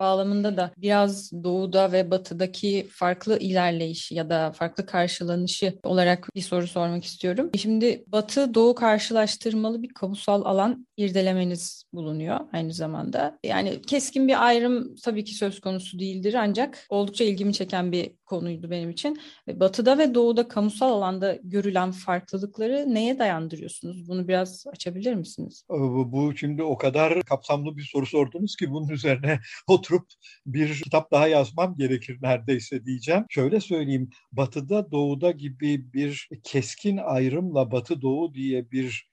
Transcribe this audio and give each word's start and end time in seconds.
bağlamında 0.00 0.56
da 0.56 0.72
biraz 0.76 1.32
doğuda 1.32 1.92
ve 1.92 2.10
batıdaki 2.10 2.86
farklı 2.90 3.38
ilerleyiş 3.38 4.12
ya 4.12 4.30
da 4.30 4.52
farklı 4.52 4.86
karşılanışı 4.86 5.78
olarak 5.82 6.28
bir 6.34 6.40
soru 6.40 6.66
sormak 6.66 7.04
istiyorum. 7.04 7.50
Şimdi 7.58 8.04
batı 8.06 8.54
doğu 8.54 8.74
karşılaştırmalı 8.74 9.82
bir 9.82 9.88
kamusal 9.88 10.44
alan 10.44 10.86
irdelemeniz 10.96 11.84
bulunuyor 11.92 12.40
aynı 12.52 12.72
zamanda. 12.72 13.38
Yani 13.44 13.82
keskin 13.82 14.28
bir 14.28 14.46
ayrım 14.46 14.94
tabii 15.04 15.24
ki 15.24 15.34
söz 15.34 15.60
konusu 15.60 15.98
değildir 15.98 16.34
ancak 16.34 16.86
oldukça 16.88 17.24
ilgimi 17.24 17.54
çeken 17.54 17.92
bir 17.92 18.10
konuydu 18.24 18.70
benim 18.70 18.90
için. 18.90 19.20
Batıda 19.48 19.98
ve 19.98 20.14
doğuda 20.14 20.48
kamusal 20.48 20.92
alanda 20.92 21.38
görülen 21.42 21.90
farklılıkları 21.90 22.84
neye 22.94 23.18
dayandırıyorsunuz? 23.18 24.08
Bunu 24.08 24.28
biraz 24.28 24.64
açabilir 24.72 25.14
misiniz? 25.14 25.64
Bu 25.68 26.36
şimdi 26.36 26.62
o 26.62 26.78
kadar 26.78 27.22
kapsamlı 27.22 27.76
bir 27.76 27.90
soru 27.92 28.06
sordunuz 28.06 28.56
ki 28.56 28.70
bunun 28.70 28.88
üzerine 28.88 29.38
otur 29.66 29.89
oturup 29.90 30.08
bir 30.46 30.74
kitap 30.82 31.10
daha 31.12 31.28
yazmam 31.28 31.76
gerekir 31.76 32.18
neredeyse 32.22 32.84
diyeceğim. 32.84 33.24
Şöyle 33.30 33.60
söyleyeyim, 33.60 34.10
batıda 34.32 34.90
doğuda 34.92 35.30
gibi 35.30 35.92
bir 35.92 36.28
keskin 36.44 36.96
ayrımla 36.96 37.70
batı 37.70 38.02
doğu 38.02 38.34
diye 38.34 38.70
bir 38.70 39.10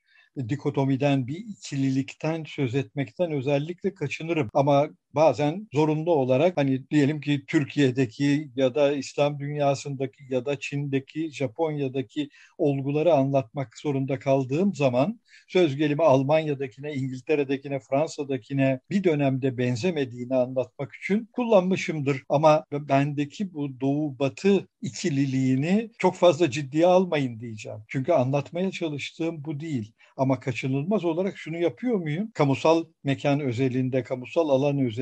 dikotomiden, 0.48 1.26
bir 1.26 1.36
ikililikten 1.36 2.44
söz 2.46 2.74
etmekten 2.74 3.32
özellikle 3.32 3.94
kaçınırım. 3.94 4.48
Ama 4.54 4.88
bazen 5.14 5.68
zorunlu 5.72 6.12
olarak 6.12 6.56
hani 6.56 6.90
diyelim 6.90 7.20
ki 7.20 7.44
Türkiye'deki 7.46 8.50
ya 8.56 8.74
da 8.74 8.92
İslam 8.92 9.38
dünyasındaki 9.38 10.24
ya 10.30 10.46
da 10.46 10.60
Çin'deki, 10.60 11.30
Japonya'daki 11.32 12.28
olguları 12.58 13.14
anlatmak 13.14 13.78
zorunda 13.78 14.18
kaldığım 14.18 14.74
zaman 14.74 15.20
söz 15.48 15.76
gelimi 15.76 16.02
Almanya'dakine, 16.02 16.94
İngiltere'dekine, 16.94 17.80
Fransa'dakine 17.80 18.80
bir 18.90 19.04
dönemde 19.04 19.58
benzemediğini 19.58 20.34
anlatmak 20.36 20.94
için 20.94 21.28
kullanmışımdır. 21.32 22.22
Ama 22.28 22.64
bendeki 22.72 23.54
bu 23.54 23.80
doğu 23.80 24.18
batı 24.18 24.68
ikililiğini 24.82 25.90
çok 25.98 26.14
fazla 26.14 26.50
ciddiye 26.50 26.86
almayın 26.86 27.40
diyeceğim. 27.40 27.78
Çünkü 27.88 28.12
anlatmaya 28.12 28.70
çalıştığım 28.70 29.44
bu 29.44 29.60
değil. 29.60 29.92
Ama 30.16 30.40
kaçınılmaz 30.40 31.04
olarak 31.04 31.38
şunu 31.38 31.58
yapıyor 31.58 31.96
muyum? 31.96 32.30
Kamusal 32.34 32.84
mekan 33.04 33.40
özelinde, 33.40 34.02
kamusal 34.02 34.48
alan 34.48 34.78
özelinde 34.78 34.97